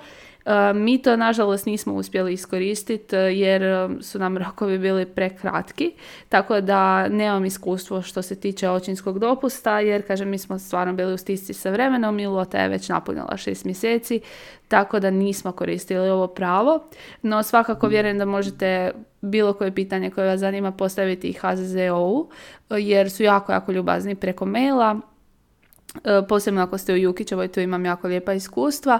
mi 0.74 1.02
to 1.02 1.16
nažalost 1.16 1.66
nismo 1.66 1.94
uspjeli 1.94 2.32
iskoristiti 2.32 3.16
e, 3.16 3.18
jer 3.18 3.62
e, 3.62 3.88
su 4.00 4.18
nam 4.18 4.38
rokovi 4.38 4.78
bili 4.78 5.06
prekratki, 5.06 5.92
tako 6.28 6.60
da 6.60 7.08
nemam 7.08 7.44
iskustvo 7.44 8.02
što 8.02 8.22
se 8.22 8.40
tiče 8.40 8.68
očinskog 8.68 9.18
dopusta 9.18 9.80
jer 9.80 10.06
kažem 10.06 10.28
mi 10.28 10.38
smo 10.38 10.58
stvarno 10.58 10.92
bili 10.92 11.14
u 11.14 11.16
stisci 11.16 11.52
sa 11.52 11.70
vremenom 11.70 12.18
i 12.18 12.26
Lota 12.26 12.58
je 12.58 12.68
već 12.68 12.88
napunila 12.88 13.36
šest 13.36 13.64
mjeseci, 13.64 14.20
tako 14.68 15.00
da 15.00 15.10
nismo 15.10 15.52
koristili 15.52 16.10
ovo 16.10 16.26
pravo, 16.26 16.84
no 17.22 17.42
svakako 17.42 17.88
vjerujem 17.88 18.18
da 18.18 18.24
možete 18.24 18.92
bilo 19.20 19.52
koje 19.52 19.74
pitanje 19.74 20.10
koje 20.10 20.26
vas 20.26 20.40
zanima 20.40 20.72
postaviti 20.72 21.28
i 21.28 21.32
HZZO-u 21.32 22.28
jer 22.70 23.10
su 23.10 23.22
jako, 23.22 23.52
jako 23.52 23.72
ljubazni 23.72 24.14
preko 24.14 24.46
maila 24.46 25.00
E, 25.00 25.09
posebno 26.28 26.62
ako 26.62 26.78
ste 26.78 26.92
u 26.92 26.96
Jukićevoj, 26.96 27.48
tu 27.48 27.60
imam 27.60 27.84
jako 27.84 28.08
lijepa 28.08 28.32
iskustva, 28.32 28.98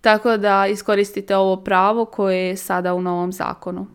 tako 0.00 0.36
da 0.36 0.66
iskoristite 0.66 1.36
ovo 1.36 1.56
pravo 1.56 2.04
koje 2.04 2.48
je 2.48 2.56
sada 2.56 2.94
u 2.94 3.02
novom 3.02 3.32
zakonu. 3.32 3.86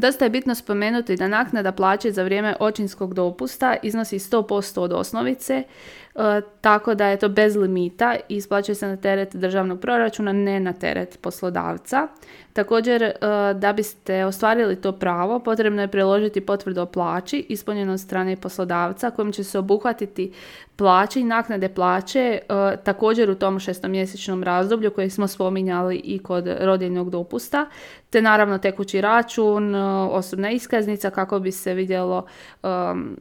Dosta 0.00 0.24
je 0.24 0.30
bitno 0.30 0.54
spomenuti 0.54 1.16
da 1.16 1.28
naknada 1.28 1.72
plaće 1.72 2.12
za 2.12 2.22
vrijeme 2.22 2.56
očinskog 2.60 3.14
dopusta 3.14 3.76
iznosi 3.82 4.18
100% 4.18 4.80
od 4.80 4.92
osnovice, 4.92 5.54
e, 5.54 5.64
tako 6.60 6.94
da 6.94 7.06
je 7.06 7.16
to 7.16 7.28
bez 7.28 7.56
limita 7.56 8.16
i 8.28 8.36
isplaćuje 8.36 8.74
se 8.74 8.86
na 8.86 8.96
teret 8.96 9.36
državnog 9.36 9.80
proračuna, 9.80 10.32
ne 10.32 10.60
na 10.60 10.72
teret 10.72 11.18
poslodavca. 11.20 12.08
Također, 12.54 13.02
e, 13.02 13.14
da 13.54 13.72
biste 13.72 14.24
ostvarili 14.24 14.76
to 14.76 14.92
pravo, 14.92 15.38
potrebno 15.38 15.82
je 15.82 15.88
priložiti 15.88 16.40
potvrdu 16.40 16.80
o 16.80 16.86
plaći 16.86 17.46
ispunjenu 17.48 17.92
od 17.92 18.00
strane 18.00 18.36
poslodavca 18.36 19.10
kojim 19.10 19.32
će 19.32 19.44
se 19.44 19.58
obuhvatiti 19.58 20.32
plaće 20.76 21.20
i 21.20 21.24
naknade 21.24 21.68
plaće 21.68 22.20
e, 22.20 22.38
također 22.84 23.30
u 23.30 23.34
tom 23.34 23.58
šestomjesečnom 23.58 24.42
razdoblju 24.42 24.90
koje 24.90 25.10
smo 25.10 25.28
spominjali 25.28 25.96
i 25.96 26.18
kod 26.18 26.48
rodiljnog 26.60 27.10
dopusta, 27.10 27.66
te 28.10 28.22
naravno 28.22 28.58
tekući 28.58 29.00
račun, 29.00 29.74
e, 29.74 29.78
osobna 30.10 30.50
iskaznica 30.50 31.10
kako 31.10 31.38
bi 31.38 31.52
se 31.52 31.74
vidjelo 31.74 32.26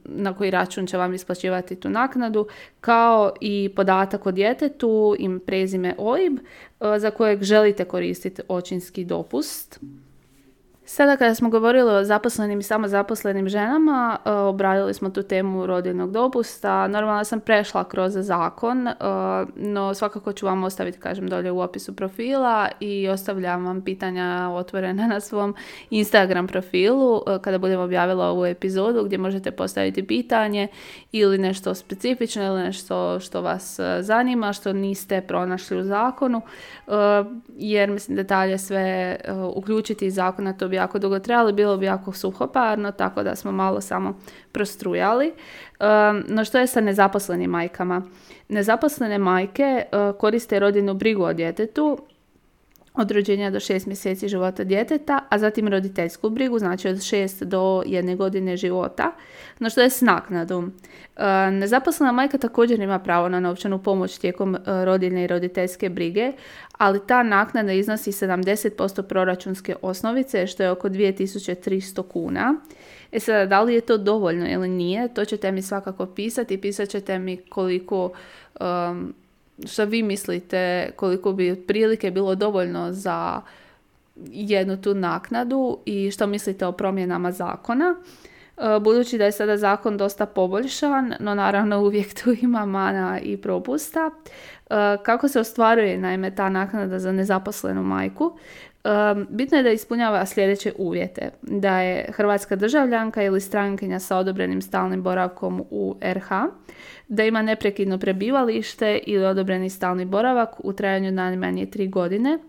na 0.04 0.34
koji 0.38 0.52
račun 0.52 0.88
će 0.88 0.98
vam 0.98 1.14
isplaćivati 1.14 1.76
tu 1.76 1.90
naknadu, 1.90 2.48
kao 2.84 3.34
i 3.42 3.70
podatak 3.76 4.26
o 4.26 4.32
djetetu, 4.32 5.16
im 5.20 5.40
prezime 5.40 5.96
OIB, 5.98 6.38
za 6.98 7.12
kojeg 7.12 7.44
želite 7.44 7.86
koristiti 7.86 8.42
očinski 8.48 9.06
dopust. 9.06 9.80
Sada 10.86 11.18
kada 11.18 11.36
smo 11.36 11.50
govorili 11.50 11.92
o 11.92 12.04
zaposlenim 12.04 12.60
i 12.60 12.64
samozaposlenim 12.64 13.50
ženama, 13.50 14.18
e, 14.26 14.32
obradili 14.32 14.94
smo 14.94 15.10
tu 15.10 15.24
temu 15.24 15.66
rodiljnog 15.66 16.12
dopusta. 16.12 16.88
Normalno 16.88 17.24
sam 17.24 17.40
prešla 17.40 17.84
kroz 17.84 18.14
zakon, 18.14 18.88
e, 18.88 18.94
no 19.56 19.94
svakako 19.94 20.34
ću 20.34 20.46
vam 20.46 20.64
ostaviti, 20.64 21.00
kažem, 21.00 21.28
dolje 21.28 21.52
u 21.52 21.60
opisu 21.60 21.96
profila 21.96 22.70
i 22.80 23.08
ostavljam 23.10 23.66
vam 23.66 23.82
pitanja 23.82 24.50
otvorena 24.54 25.08
na 25.08 25.20
svom 25.20 25.56
Instagram 25.90 26.48
profilu 26.48 27.22
e, 27.28 27.40
kada 27.42 27.58
budem 27.58 27.80
objavila 27.80 28.28
ovu 28.28 28.46
epizodu 28.46 29.04
gdje 29.04 29.18
možete 29.18 29.52
postaviti 29.52 30.08
pitanje 30.08 30.68
ili 31.12 31.38
nešto 31.38 31.76
specifično 31.76 32.44
ili 32.44 32.62
nešto 32.62 33.20
što 33.20 33.42
vas 33.42 33.80
zanima, 34.00 34.54
što 34.54 34.74
niste 34.74 35.22
pronašli 35.22 35.78
u 35.78 35.84
zakonu, 35.84 36.42
jer 37.58 37.90
mislim 37.90 38.18
detalje 38.18 38.58
sve 38.58 39.18
uključiti 39.56 40.06
iz 40.06 40.16
zakona 40.16 40.54
to 40.54 40.68
bi 40.74 40.78
jako 40.78 41.00
dugo 41.00 41.20
trebali, 41.20 41.54
bilo 41.54 41.78
bi 41.78 41.86
jako 41.86 42.12
suhoparno, 42.12 42.92
tako 42.92 43.24
da 43.24 43.36
smo 43.36 43.52
malo 43.52 43.82
samo 43.82 44.20
prostrujali. 44.52 45.34
No 46.28 46.46
što 46.46 46.58
je 46.58 46.68
sa 46.68 46.82
nezaposlenim 46.82 47.52
majkama? 47.52 48.02
Nezaposlene 48.50 49.18
majke 49.18 49.84
koriste 50.20 50.60
rodinu 50.60 50.94
brigu 50.94 51.24
o 51.24 51.34
djetetu 51.34 51.98
od 52.94 53.12
rođenja 53.12 53.50
do 53.50 53.60
šest 53.60 53.86
mjeseci 53.86 54.28
života 54.28 54.64
djeteta, 54.64 55.20
a 55.30 55.40
zatim 55.40 55.68
roditeljsku 55.68 56.30
brigu, 56.30 56.60
znači 56.60 56.88
od 56.88 57.04
šest 57.04 57.44
do 57.44 57.84
jedne 57.86 58.16
godine 58.16 58.58
života. 58.58 59.12
No 59.60 59.70
što 59.70 59.82
je 59.82 59.90
s 59.90 60.02
naknadom? 60.02 60.74
E, 61.16 61.52
nezaposlena 61.52 62.12
majka 62.12 62.38
također 62.38 62.80
ima 62.80 63.00
pravo 63.00 63.30
na 63.30 63.40
novčanu 63.40 63.84
pomoć 63.84 64.18
tijekom 64.18 64.56
e, 64.56 64.60
rodiljne 64.86 65.24
i 65.24 65.28
roditeljske 65.28 65.90
brige, 65.90 66.32
ali 66.78 67.08
ta 67.08 67.24
naknada 67.24 67.74
iznosi 67.74 68.12
70% 68.12 69.02
proračunske 69.02 69.76
osnovice, 69.82 70.48
što 70.48 70.64
je 70.64 70.72
oko 70.72 70.90
2300 70.90 72.08
kuna. 72.08 72.56
E 73.12 73.20
sada, 73.20 73.46
da 73.46 73.62
li 73.62 73.74
je 73.74 73.82
to 73.82 73.98
dovoljno 73.98 74.50
ili 74.50 74.70
nije, 74.70 75.14
to 75.14 75.26
ćete 75.26 75.52
mi 75.52 75.62
svakako 75.62 76.06
pisati. 76.06 76.62
Pisat 76.62 76.90
ćete 76.90 77.20
mi 77.20 77.38
koliko 77.38 78.12
što 79.66 79.86
vi 79.86 80.04
mislite 80.04 80.92
koliko 80.96 81.32
bi 81.32 81.52
otprilike 81.52 82.12
bilo 82.12 82.36
dovoljno 82.36 82.92
za 82.92 83.42
jednu 84.32 84.82
tu 84.82 84.94
naknadu 84.94 85.78
i 85.86 86.12
što 86.12 86.28
mislite 86.28 86.66
o 86.66 86.72
promjenama 86.72 87.32
zakona. 87.32 87.96
E, 88.58 88.80
budući 88.80 89.18
da 89.18 89.26
je 89.26 89.32
sada 89.32 89.58
zakon 89.58 89.98
dosta 89.98 90.26
poboljšan, 90.26 91.14
no 91.20 91.36
naravno 91.36 91.82
uvijek 91.82 92.24
tu 92.24 92.36
ima 92.42 92.66
mana 92.66 93.20
i 93.20 93.38
propusta. 93.38 94.10
E, 94.70 94.76
kako 95.04 95.28
se 95.28 95.40
ostvaruje 95.40 95.98
naime 95.98 96.36
ta 96.36 96.50
naknada 96.50 97.00
za 97.00 97.12
nezaposlenu 97.12 97.84
majku? 97.84 98.38
E, 98.84 98.90
bitno 99.30 99.58
je 99.58 99.64
da 99.64 99.70
ispunjava 99.70 100.26
sljedeće 100.26 100.74
uvjete. 100.78 101.30
Da 101.42 101.80
je 101.80 102.12
hrvatska 102.12 102.56
državljanka 102.56 103.24
ili 103.24 103.42
strankinja 103.42 104.00
sa 104.00 104.18
odobrenim 104.18 104.62
stalnim 104.62 105.04
boravkom 105.04 105.64
u 105.70 105.96
RH, 106.02 106.30
da 107.08 107.24
ima 107.24 107.42
neprekidno 107.42 108.00
prebivalište 108.00 109.00
ili 109.06 109.26
odobreni 109.26 109.70
stalni 109.70 110.06
boravak 110.06 110.66
u 110.66 110.74
trajanju 110.74 111.12
najmanje 111.12 111.66
tri 111.66 111.88
godine, 111.88 112.40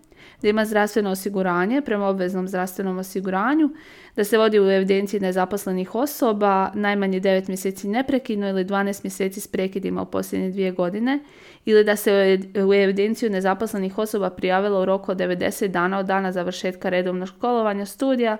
da 0.41 0.49
ima 0.49 0.65
zdravstveno 0.65 1.09
osiguranje 1.09 1.81
prema 1.81 2.07
obveznom 2.07 2.47
zdravstvenom 2.47 2.97
osiguranju, 2.97 3.69
da 4.15 4.23
se 4.23 4.37
vodi 4.37 4.59
u 4.59 4.71
evidenciji 4.71 5.19
nezaposlenih 5.19 5.95
osoba 5.95 6.71
najmanje 6.73 7.21
9 7.21 7.47
mjeseci 7.47 7.87
neprekidno 7.87 8.49
ili 8.49 8.65
12 8.65 9.03
mjeseci 9.03 9.41
s 9.41 9.47
prekidima 9.47 10.01
u 10.01 10.05
posljednje 10.05 10.49
dvije 10.49 10.71
godine 10.71 11.19
ili 11.65 11.83
da 11.83 11.95
se 11.95 12.39
u 12.67 12.73
evidenciju 12.73 13.29
nezaposlenih 13.29 13.97
osoba 13.97 14.29
prijavilo 14.29 14.81
u 14.81 14.85
roku 14.85 15.11
od 15.11 15.17
90 15.17 15.67
dana 15.67 15.99
od 15.99 16.05
dana 16.05 16.31
završetka 16.31 16.89
redovnog 16.89 17.27
školovanja 17.27 17.85
studija, 17.85 18.37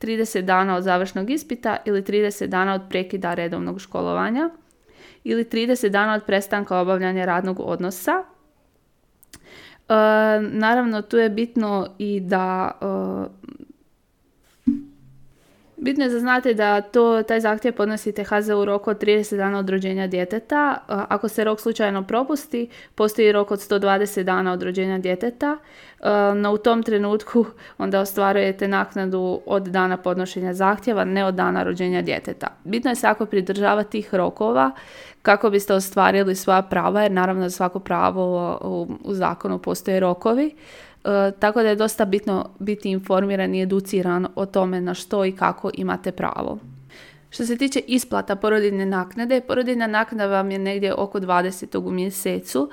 30 0.00 0.40
dana 0.40 0.76
od 0.76 0.82
završnog 0.82 1.30
ispita 1.30 1.76
ili 1.84 2.02
30 2.02 2.46
dana 2.46 2.74
od 2.74 2.82
prekida 2.88 3.34
redovnog 3.34 3.80
školovanja 3.80 4.50
ili 5.24 5.44
30 5.44 5.88
dana 5.88 6.14
od 6.14 6.24
prestanka 6.24 6.78
obavljanja 6.78 7.24
radnog 7.24 7.60
odnosa. 7.60 8.24
Naravno, 10.50 11.02
tu 11.02 11.16
je 11.16 11.30
bitno 11.30 11.88
i 11.98 12.20
da 12.20 12.72
Bitno 15.80 16.04
je 16.04 16.10
da 16.10 16.18
znate 16.18 16.54
da 16.54 16.80
to, 16.80 17.22
taj 17.22 17.40
zahtjev 17.40 17.74
podnosite 17.74 18.24
HZ 18.24 18.48
u 18.48 18.64
roku 18.64 18.90
od 18.90 19.02
30 19.02 19.36
dana 19.36 19.58
od 19.58 19.70
rođenja 19.70 20.06
djeteta. 20.06 20.76
Ako 20.86 21.28
se 21.28 21.44
rok 21.44 21.60
slučajno 21.60 22.02
propusti, 22.02 22.68
postoji 22.94 23.32
rok 23.32 23.50
od 23.50 23.58
120 23.58 24.22
dana 24.22 24.52
od 24.52 24.62
rođenja 24.62 24.98
djeteta. 24.98 25.56
No 26.34 26.52
u 26.52 26.58
tom 26.58 26.82
trenutku 26.82 27.46
onda 27.78 28.00
ostvarujete 28.00 28.68
naknadu 28.68 29.40
od 29.46 29.62
dana 29.62 29.96
podnošenja 29.96 30.54
zahtjeva, 30.54 31.04
ne 31.04 31.24
od 31.24 31.34
dana 31.34 31.62
rođenja 31.62 32.02
djeteta. 32.02 32.46
Bitno 32.64 32.90
je 32.90 32.94
se 32.94 33.06
ako 33.06 33.26
pridržavati 33.26 33.90
tih 33.90 34.14
rokova 34.14 34.70
kako 35.22 35.50
biste 35.50 35.74
ostvarili 35.74 36.34
svoja 36.34 36.62
prava, 36.62 37.02
jer 37.02 37.12
naravno 37.12 37.48
za 37.48 37.56
svako 37.56 37.78
pravo 37.78 38.58
u 39.04 39.14
zakonu 39.14 39.58
postoje 39.58 40.00
rokovi. 40.00 40.54
E, 41.08 41.32
tako 41.38 41.62
da 41.62 41.68
je 41.68 41.76
dosta 41.76 42.04
bitno 42.04 42.50
biti 42.58 42.90
informiran 42.90 43.54
i 43.54 43.62
educiran 43.62 44.26
o 44.34 44.46
tome 44.46 44.80
na 44.80 44.94
što 44.94 45.24
i 45.24 45.32
kako 45.32 45.70
imate 45.74 46.12
pravo. 46.12 46.58
Što 47.30 47.44
se 47.44 47.56
tiče 47.56 47.80
isplata 47.86 48.36
porodiljne 48.36 48.86
naknade, 48.86 49.40
porodiljna 49.40 49.86
naknada 49.86 50.26
vam 50.26 50.50
je 50.50 50.58
negdje 50.58 50.94
oko 50.94 51.20
20. 51.20 51.78
u 51.86 51.90
mjesecu. 51.90 52.70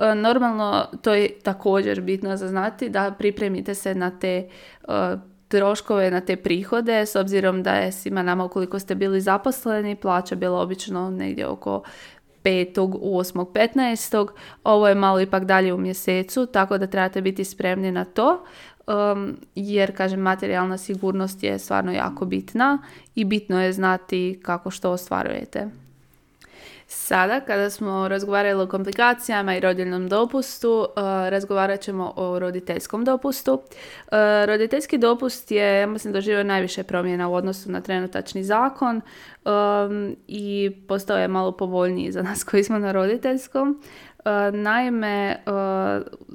E, 0.00 0.14
normalno 0.14 0.86
to 1.02 1.14
je 1.14 1.38
također 1.42 2.00
bitno 2.00 2.36
za 2.36 2.48
znati 2.48 2.88
da 2.88 3.14
pripremite 3.18 3.74
se 3.74 3.94
na 3.94 4.10
te 4.10 4.48
e, 4.88 5.16
troškove, 5.48 6.10
na 6.10 6.20
te 6.20 6.36
prihode, 6.36 7.06
s 7.06 7.16
obzirom 7.16 7.62
da 7.62 7.74
je 7.74 7.92
svima 7.92 8.22
nama 8.22 8.44
ukoliko 8.44 8.78
ste 8.78 8.94
bili 8.94 9.20
zaposleni, 9.20 9.96
plaća 9.96 10.34
bila 10.34 10.60
obično 10.60 11.10
negdje 11.10 11.46
oko 11.46 11.82
5. 12.42 12.78
8. 13.02 13.44
15. 13.52 14.28
Ovo 14.64 14.88
je 14.88 14.94
malo 14.94 15.20
ipak 15.20 15.44
dalje 15.44 15.74
u 15.74 15.78
mjesecu, 15.78 16.46
tako 16.46 16.78
da 16.78 16.86
trebate 16.86 17.20
biti 17.20 17.44
spremni 17.44 17.92
na 17.92 18.04
to. 18.04 18.44
Um, 18.86 19.36
jer, 19.54 19.96
kažem, 19.96 20.20
materijalna 20.20 20.78
sigurnost 20.78 21.42
je 21.42 21.58
stvarno 21.58 21.92
jako 21.92 22.24
bitna 22.24 22.78
i 23.14 23.24
bitno 23.24 23.62
je 23.62 23.72
znati 23.72 24.40
kako 24.42 24.70
što 24.70 24.90
ostvarujete. 24.90 25.68
Sada, 26.90 27.40
kada 27.40 27.70
smo 27.70 28.08
razgovarali 28.08 28.62
o 28.62 28.66
komplikacijama 28.66 29.56
i 29.56 29.60
rodiljnom 29.60 30.08
dopustu, 30.08 30.80
uh, 30.80 31.02
razgovarat 31.28 31.80
ćemo 31.80 32.12
o 32.16 32.38
roditeljskom 32.38 33.04
dopustu. 33.04 33.52
Uh, 33.52 33.60
roditeljski 34.46 34.98
dopust 34.98 35.50
je, 35.50 35.80
ja 35.80 35.86
mislim, 35.86 36.12
doživio 36.12 36.44
najviše 36.44 36.82
promjena 36.82 37.28
u 37.28 37.34
odnosu 37.34 37.70
na 37.70 37.80
trenutačni 37.80 38.44
zakon 38.44 39.00
um, 39.44 40.16
i 40.28 40.76
postao 40.88 41.18
je 41.18 41.28
malo 41.28 41.52
povoljniji 41.52 42.12
za 42.12 42.22
nas 42.22 42.44
koji 42.44 42.64
smo 42.64 42.78
na 42.78 42.92
roditeljskom. 42.92 43.82
Uh, 44.18 44.54
naime, 44.54 45.42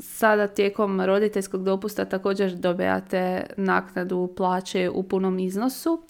sada 0.02 0.48
tijekom 0.48 1.02
roditeljskog 1.02 1.64
dopusta 1.64 2.06
također 2.06 2.52
dobijate 2.52 3.46
naknadu 3.58 4.34
plaće 4.38 4.90
u 4.90 5.04
punom 5.04 5.40
iznosu, 5.40 6.04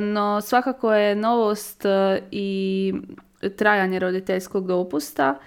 no 0.00 0.40
svakako 0.40 0.94
je 0.94 1.14
novost 1.14 1.84
i 2.30 2.92
trajanje 3.56 3.98
roditeljskog 3.98 4.66
dopusta. 4.66 5.38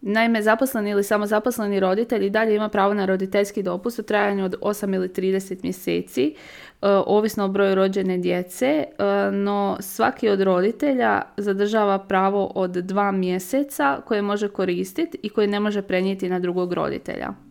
Naime, 0.00 0.42
zaposleni 0.42 0.90
ili 0.90 1.04
samozaposleni 1.04 1.80
roditelj 1.80 2.26
i 2.26 2.30
dalje 2.30 2.54
ima 2.54 2.68
pravo 2.68 2.94
na 2.94 3.06
roditeljski 3.06 3.62
dopust 3.62 3.98
u 3.98 4.02
trajanju 4.02 4.44
od 4.44 4.54
8 4.60 4.94
ili 4.94 5.08
30 5.08 5.62
mjeseci, 5.62 6.24
e, 6.26 6.34
ovisno 6.88 7.44
o 7.44 7.48
broju 7.48 7.74
rođene 7.74 8.18
djece, 8.18 8.66
e, 8.66 8.86
no 9.32 9.76
svaki 9.80 10.28
od 10.28 10.40
roditelja 10.40 11.22
zadržava 11.36 11.98
pravo 11.98 12.52
od 12.54 12.70
dva 12.70 13.12
mjeseca 13.12 14.00
koje 14.06 14.22
može 14.22 14.48
koristiti 14.48 15.18
i 15.22 15.28
koje 15.28 15.46
ne 15.46 15.60
može 15.60 15.82
prenijeti 15.82 16.28
na 16.28 16.38
drugog 16.38 16.72
roditelja. 16.72 17.45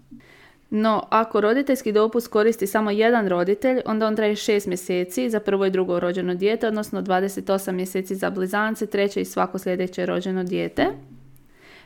No, 0.69 1.03
ako 1.09 1.41
roditeljski 1.41 1.91
dopust 1.91 2.27
koristi 2.27 2.67
samo 2.67 2.91
jedan 2.91 3.27
roditelj, 3.27 3.81
onda 3.85 4.07
on 4.07 4.15
traje 4.15 4.35
6 4.35 4.67
mjeseci 4.67 5.29
za 5.29 5.39
prvo 5.39 5.65
i 5.65 5.69
drugo 5.69 5.99
rođeno 5.99 6.35
dijete, 6.35 6.67
odnosno 6.67 7.01
28 7.01 7.71
mjeseci 7.71 8.15
za 8.15 8.29
blizance, 8.29 8.87
treće 8.87 9.21
i 9.21 9.25
svako 9.25 9.57
sljedeće 9.57 10.05
rođeno 10.05 10.43
dijete. 10.43 10.85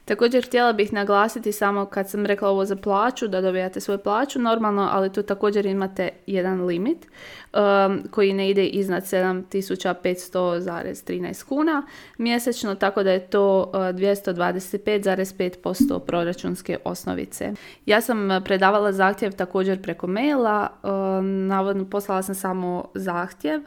Također 0.06 0.46
htjela 0.46 0.74
bih 0.74 0.94
naglasiti 0.94 1.51
samo 1.51 1.86
kad 1.86 2.10
sam 2.10 2.25
rekla 2.25 2.50
ovo 2.50 2.65
za 2.65 2.75
plaću, 2.75 3.27
da 3.27 3.41
dobijate 3.41 3.79
svoju 3.79 4.00
plaću 4.00 4.39
normalno, 4.39 4.89
ali 4.91 5.13
tu 5.13 5.24
također 5.24 5.65
imate 5.65 6.10
jedan 6.27 6.65
limit 6.65 7.08
um, 7.53 8.03
koji 8.12 8.34
ne 8.34 8.50
ide 8.50 8.65
iznad 8.65 9.03
7500,13 9.03 11.43
kuna 11.43 11.84
mjesečno, 12.17 12.76
tako 12.76 13.04
da 13.04 13.12
je 13.12 13.30
to 13.30 13.60
uh, 13.60 13.65
225,5% 13.73 16.00
proračunske 16.00 16.78
osnovice. 16.84 17.54
Ja 17.86 18.02
sam 18.02 18.30
predavala 18.45 18.91
zahtjev 18.91 19.32
također 19.32 19.82
preko 19.82 20.08
maila, 20.08 20.67
uh, 20.84 20.89
navodno 21.26 21.89
poslala 21.89 22.23
sam 22.23 22.36
samo 22.36 22.86
zahtjev 22.95 23.62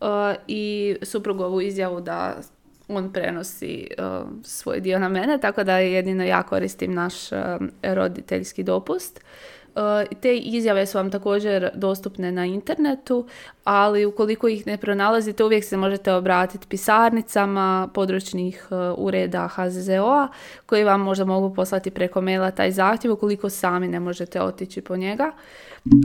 uh, 0.00 0.06
i 0.46 0.96
suprugovu 1.02 1.60
izjavu 1.60 2.00
da 2.00 2.36
on 2.88 3.12
prenosi 3.12 3.86
uh, 3.98 4.28
svoj 4.42 4.80
dio 4.80 4.98
na 4.98 5.08
mene, 5.08 5.38
tako 5.38 5.64
da 5.64 5.78
jedino 5.78 6.24
ja 6.24 6.42
koristim 6.42 6.94
naš 6.94 7.32
uh, 7.32 7.38
roditeljski 7.82 8.62
dopust. 8.62 9.20
Uh, 9.76 10.16
te 10.20 10.36
izjave 10.36 10.86
su 10.86 10.98
vam 10.98 11.10
također 11.10 11.70
dostupne 11.74 12.32
na 12.32 12.46
internetu, 12.46 13.26
ali 13.64 14.04
ukoliko 14.04 14.48
ih 14.48 14.66
ne 14.66 14.76
pronalazite, 14.76 15.44
uvijek 15.44 15.64
se 15.64 15.76
možete 15.76 16.12
obratiti 16.12 16.66
pisarnicama 16.66 17.88
područnih 17.94 18.68
ureda 18.96 19.48
HZZO-a 19.48 20.28
koji 20.66 20.84
vam 20.84 21.00
možda 21.00 21.24
mogu 21.24 21.54
poslati 21.54 21.90
preko 21.90 22.20
maila 22.20 22.50
taj 22.50 22.70
zahtjev 22.70 23.12
ukoliko 23.12 23.50
sami 23.50 23.88
ne 23.88 24.00
možete 24.00 24.42
otići 24.42 24.80
po 24.80 24.96
njega. 24.96 25.32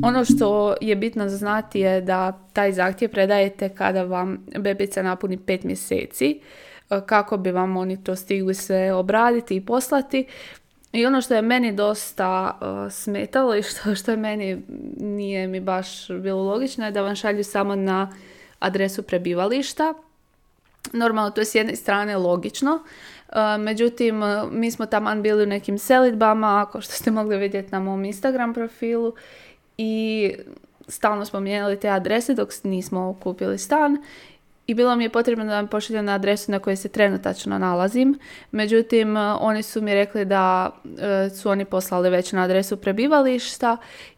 Ono 0.04 0.26
što 0.26 0.76
je 0.82 0.96
bitno 0.96 1.30
znati 1.30 1.80
je 1.80 2.02
da 2.02 2.32
taj 2.54 2.72
zahtjev 2.72 3.12
predajete 3.12 3.70
kada 3.70 4.04
vam 4.04 4.46
bebica 4.58 5.04
napuni 5.04 5.38
5 5.38 5.66
mjeseci 5.66 6.42
E, 6.92 7.02
kako 7.06 7.38
bi 7.38 7.52
vam 7.52 7.78
oni 7.78 8.04
to 8.04 8.16
stigli 8.16 8.54
se 8.54 8.92
obraditi 8.94 9.56
i 9.56 9.66
poslati. 9.66 10.26
I 10.92 11.06
ono 11.06 11.22
što 11.22 11.34
je 11.34 11.42
meni 11.42 11.72
dosta 11.72 12.58
uh, 12.62 12.92
smetalo 12.92 13.56
i 13.56 13.64
što, 13.64 13.96
što 13.96 14.12
je 14.12 14.18
meni 14.18 14.62
nije 14.98 15.48
mi 15.48 15.60
baš 15.60 16.08
bilo 16.08 16.44
logično 16.44 16.86
je 16.86 16.92
da 16.92 17.02
vam 17.02 17.16
šalju 17.16 17.44
samo 17.44 17.76
na 17.76 18.14
adresu 18.60 19.04
prebivališta. 19.04 19.94
Normalno 20.94 21.32
to 21.32 21.42
je 21.42 21.46
s 21.46 21.56
jedne 21.56 21.76
strane 21.76 22.18
logično, 22.18 22.72
uh, 22.74 23.36
međutim 23.60 24.22
mi 24.52 24.72
smo 24.72 24.86
tamo 24.86 25.16
bili 25.16 25.44
u 25.44 25.48
nekim 25.48 25.78
selitbama, 25.78 26.62
ako 26.62 26.82
što 26.82 26.94
ste 26.94 27.12
mogli 27.12 27.38
vidjeti 27.38 27.72
na 27.72 27.80
mom 27.80 28.06
Instagram 28.06 28.54
profilu. 28.54 29.14
I 29.78 30.34
stalno 30.88 31.26
smo 31.26 31.40
mijenjali 31.40 31.80
te 31.80 31.90
adrese 31.90 32.34
dok 32.34 32.50
nismo 32.64 33.20
kupili 33.24 33.58
stan 33.58 33.98
i 34.68 34.74
bilo 34.74 34.96
mi 34.96 35.04
je 35.04 35.10
potrebno 35.10 35.46
da 35.46 35.56
vam 35.56 35.68
pošaljem 35.68 36.06
na 36.06 36.14
adresu 36.14 36.52
na 36.52 36.60
kojoj 36.60 36.76
se 36.76 36.90
trenutačno 36.90 37.58
nalazim. 37.58 38.20
Međutim, 38.52 39.18
e, 39.18 39.20
oni 39.20 39.64
su 39.64 39.82
mi 39.82 39.94
rekli 39.94 40.26
da 40.26 40.72
e, 41.00 41.30
su 41.30 41.50
oni 41.50 41.66
poslali 41.66 42.10
već 42.10 42.32
na 42.32 42.42
adresu 42.42 42.78
prebivališta 42.78 43.78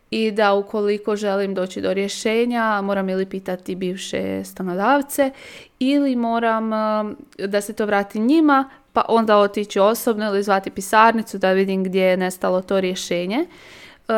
i 0.09 0.31
da 0.31 0.53
ukoliko 0.53 1.15
želim 1.15 1.53
doći 1.53 1.81
do 1.81 1.93
rješenja 1.93 2.81
moram 2.81 3.09
ili 3.09 3.25
pitati 3.25 3.75
bivše 3.75 4.43
stanodavce 4.43 5.31
ili 5.79 6.15
moram 6.15 6.73
e, 6.73 6.77
da 7.47 7.61
se 7.61 7.73
to 7.73 7.85
vrati 7.85 8.19
njima 8.19 8.69
pa 8.93 9.05
onda 9.07 9.37
otići 9.37 9.79
osobno 9.79 10.25
ili 10.25 10.43
zvati 10.43 10.71
pisarnicu 10.71 11.37
da 11.37 11.51
vidim 11.51 11.83
gdje 11.83 12.01
je 12.01 12.17
nestalo 12.17 12.61
to 12.61 12.79
rješenje. 12.79 13.45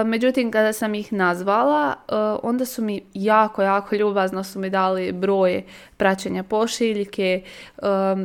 Međutim, 0.06 0.52
kada 0.52 0.74
sam 0.74 0.96
ih 0.96 1.14
nazvala, 1.14 1.96
onda 2.44 2.66
su 2.66 2.82
mi 2.82 3.02
jako, 3.14 3.62
jako 3.62 3.96
ljubazno 3.96 4.44
su 4.44 4.60
mi 4.60 4.70
dali 4.70 5.12
broj 5.12 5.64
praćenja 5.98 6.44
pošiljke, 6.44 7.42
e, 7.78 7.82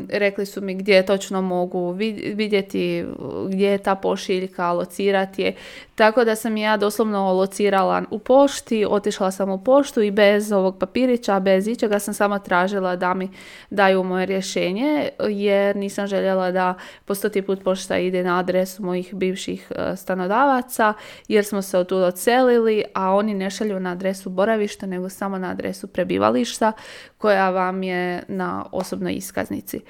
rekli 0.08 0.46
su 0.46 0.60
mi 0.60 0.74
gdje 0.74 1.06
točno 1.06 1.42
mogu 1.42 1.90
vidjeti 2.34 3.04
gdje 3.48 3.68
je 3.68 3.78
ta 3.78 3.94
pošiljka, 3.94 4.72
locirati 4.72 5.42
je. 5.42 5.54
Tako 5.94 6.24
da 6.24 6.36
sam 6.36 6.56
ja 6.56 6.76
doslovno 6.76 7.32
locirala 7.32 8.02
u 8.10 8.18
pošti, 8.18 8.86
otišla 8.88 9.30
sam 9.30 9.50
u 9.50 9.64
poštu 9.64 10.02
i 10.02 10.10
bez 10.10 10.52
ovog 10.52 10.78
papirića, 10.78 11.40
bez 11.40 11.68
ičega 11.68 11.98
sam 11.98 12.14
samo 12.14 12.38
tražila 12.38 12.96
da 12.96 13.14
mi 13.14 13.28
daju 13.70 14.04
moje 14.04 14.26
rješenje, 14.26 15.08
jer 15.28 15.76
nisam 15.76 16.06
željela 16.06 16.50
da 16.50 16.74
po 17.04 17.14
stoti 17.14 17.42
put 17.42 17.62
pošta 17.64 17.98
ide 17.98 18.24
na 18.24 18.38
adresu 18.38 18.82
mojih 18.82 19.14
bivših 19.14 19.72
stanodavaca, 19.96 20.94
jer 21.28 21.44
smo 21.44 21.62
se 21.62 21.78
od 21.78 21.88
tu 21.88 21.96
odselili, 21.96 22.84
a 22.94 23.14
oni 23.14 23.34
ne 23.34 23.50
šalju 23.50 23.80
na 23.80 23.90
adresu 23.92 24.30
boravišta, 24.30 24.86
nego 24.86 25.08
samo 25.08 25.38
na 25.38 25.50
adresu 25.50 25.86
prebivališta 25.86 26.72
koja 27.20 27.50
vam 27.50 27.82
je 27.82 28.22
na 28.28 28.64
osobnoj 28.72 29.12
iskaznici. 29.12 29.80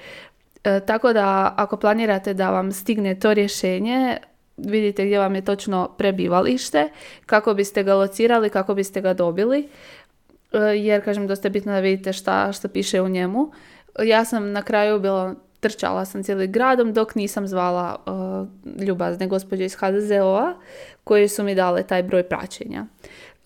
E, 0.63 0.79
tako 0.79 1.13
da 1.13 1.53
ako 1.57 1.77
planirate 1.77 2.33
da 2.33 2.51
vam 2.51 2.71
stigne 2.71 3.19
to 3.19 3.33
rješenje, 3.33 4.17
vidite 4.57 5.05
gdje 5.05 5.19
vam 5.19 5.35
je 5.35 5.45
točno 5.45 5.89
prebivalište, 5.97 6.89
kako 7.25 7.53
biste 7.53 7.83
ga 7.83 7.95
locirali, 7.95 8.49
kako 8.49 8.73
biste 8.73 9.01
ga 9.01 9.13
dobili, 9.13 9.67
e, 10.53 10.57
jer 10.59 11.03
kažem 11.05 11.27
dosta 11.27 11.49
bitno 11.49 11.71
da 11.71 11.79
vidite 11.79 12.13
šta, 12.13 12.51
šta 12.53 12.67
piše 12.67 13.01
u 13.01 13.09
njemu. 13.09 13.51
Ja 14.03 14.25
sam 14.25 14.51
na 14.51 14.61
kraju 14.61 14.99
bila 14.99 15.35
trčala 15.61 16.05
sam 16.05 16.23
cijeli 16.23 16.47
gradom 16.47 16.93
dok 16.93 17.15
nisam 17.15 17.47
zvala 17.47 17.95
uh, 18.05 18.83
ljubazne 18.87 19.27
gospođe 19.27 19.65
iz 19.65 19.75
HDZ-ova 19.75 20.55
koje 21.03 21.27
su 21.27 21.43
mi 21.43 21.55
dale 21.55 21.83
taj 21.83 22.03
broj 22.03 22.23
praćenja. 22.23 22.85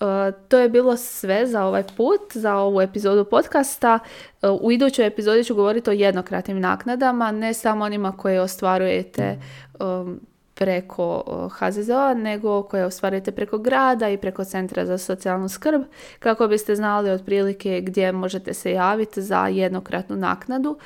Uh, 0.06 0.34
to 0.48 0.58
je 0.60 0.70
bilo 0.70 0.98
sve 0.98 1.48
za 1.48 1.64
ovaj 1.64 1.84
put, 1.98 2.22
za 2.34 2.56
ovu 2.56 2.82
epizodu 2.82 3.26
podcasta. 3.26 4.00
Uh, 4.42 4.62
u 4.62 4.72
idućoj 4.72 5.08
epizodi 5.08 5.44
ću 5.44 5.56
govoriti 5.56 5.90
o 5.90 5.94
jednokratnim 5.94 6.60
naknadama, 6.60 7.32
ne 7.32 7.54
samo 7.54 7.86
onima 7.86 8.12
koje 8.18 8.42
ostvarujete 8.42 9.40
um, 9.80 10.20
preko 10.54 11.24
HZZO-a, 11.52 12.14
nego 12.14 12.64
koje 12.64 12.86
ostvarujete 12.86 13.32
preko 13.32 13.58
grada 13.58 14.10
i 14.10 14.18
preko 14.18 14.44
Centra 14.44 14.86
za 14.86 14.98
socijalnu 14.98 15.50
skrb, 15.50 15.82
kako 16.20 16.48
biste 16.48 16.76
znali 16.76 17.10
otprilike 17.10 17.82
gdje 17.82 18.12
možete 18.12 18.54
se 18.54 18.72
javiti 18.72 19.22
za 19.22 19.48
jednokratnu 19.48 20.16
naknadu. 20.16 20.78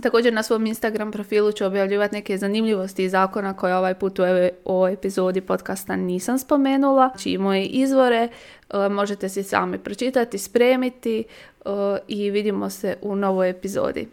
Također 0.00 0.32
na 0.32 0.42
svom 0.42 0.66
Instagram 0.66 1.12
profilu 1.12 1.52
ću 1.52 1.64
objavljivati 1.64 2.14
neke 2.14 2.38
zanimljivosti 2.38 3.08
zakona 3.08 3.56
koje 3.56 3.76
ovaj 3.76 3.94
put 3.94 4.18
u 4.18 4.22
ovoj 4.64 4.92
epizodi 4.92 5.40
podcasta 5.40 5.96
nisam 5.96 6.38
spomenula. 6.38 7.08
Znači 7.08 7.38
moje 7.38 7.66
izvore 7.66 8.28
e, 8.70 8.88
možete 8.88 9.28
si 9.28 9.42
sami 9.42 9.78
pročitati, 9.78 10.38
spremiti 10.38 11.18
e, 11.18 11.68
i 12.08 12.30
vidimo 12.30 12.70
se 12.70 12.96
u 13.02 13.16
novoj 13.16 13.50
epizodi. 13.50 14.08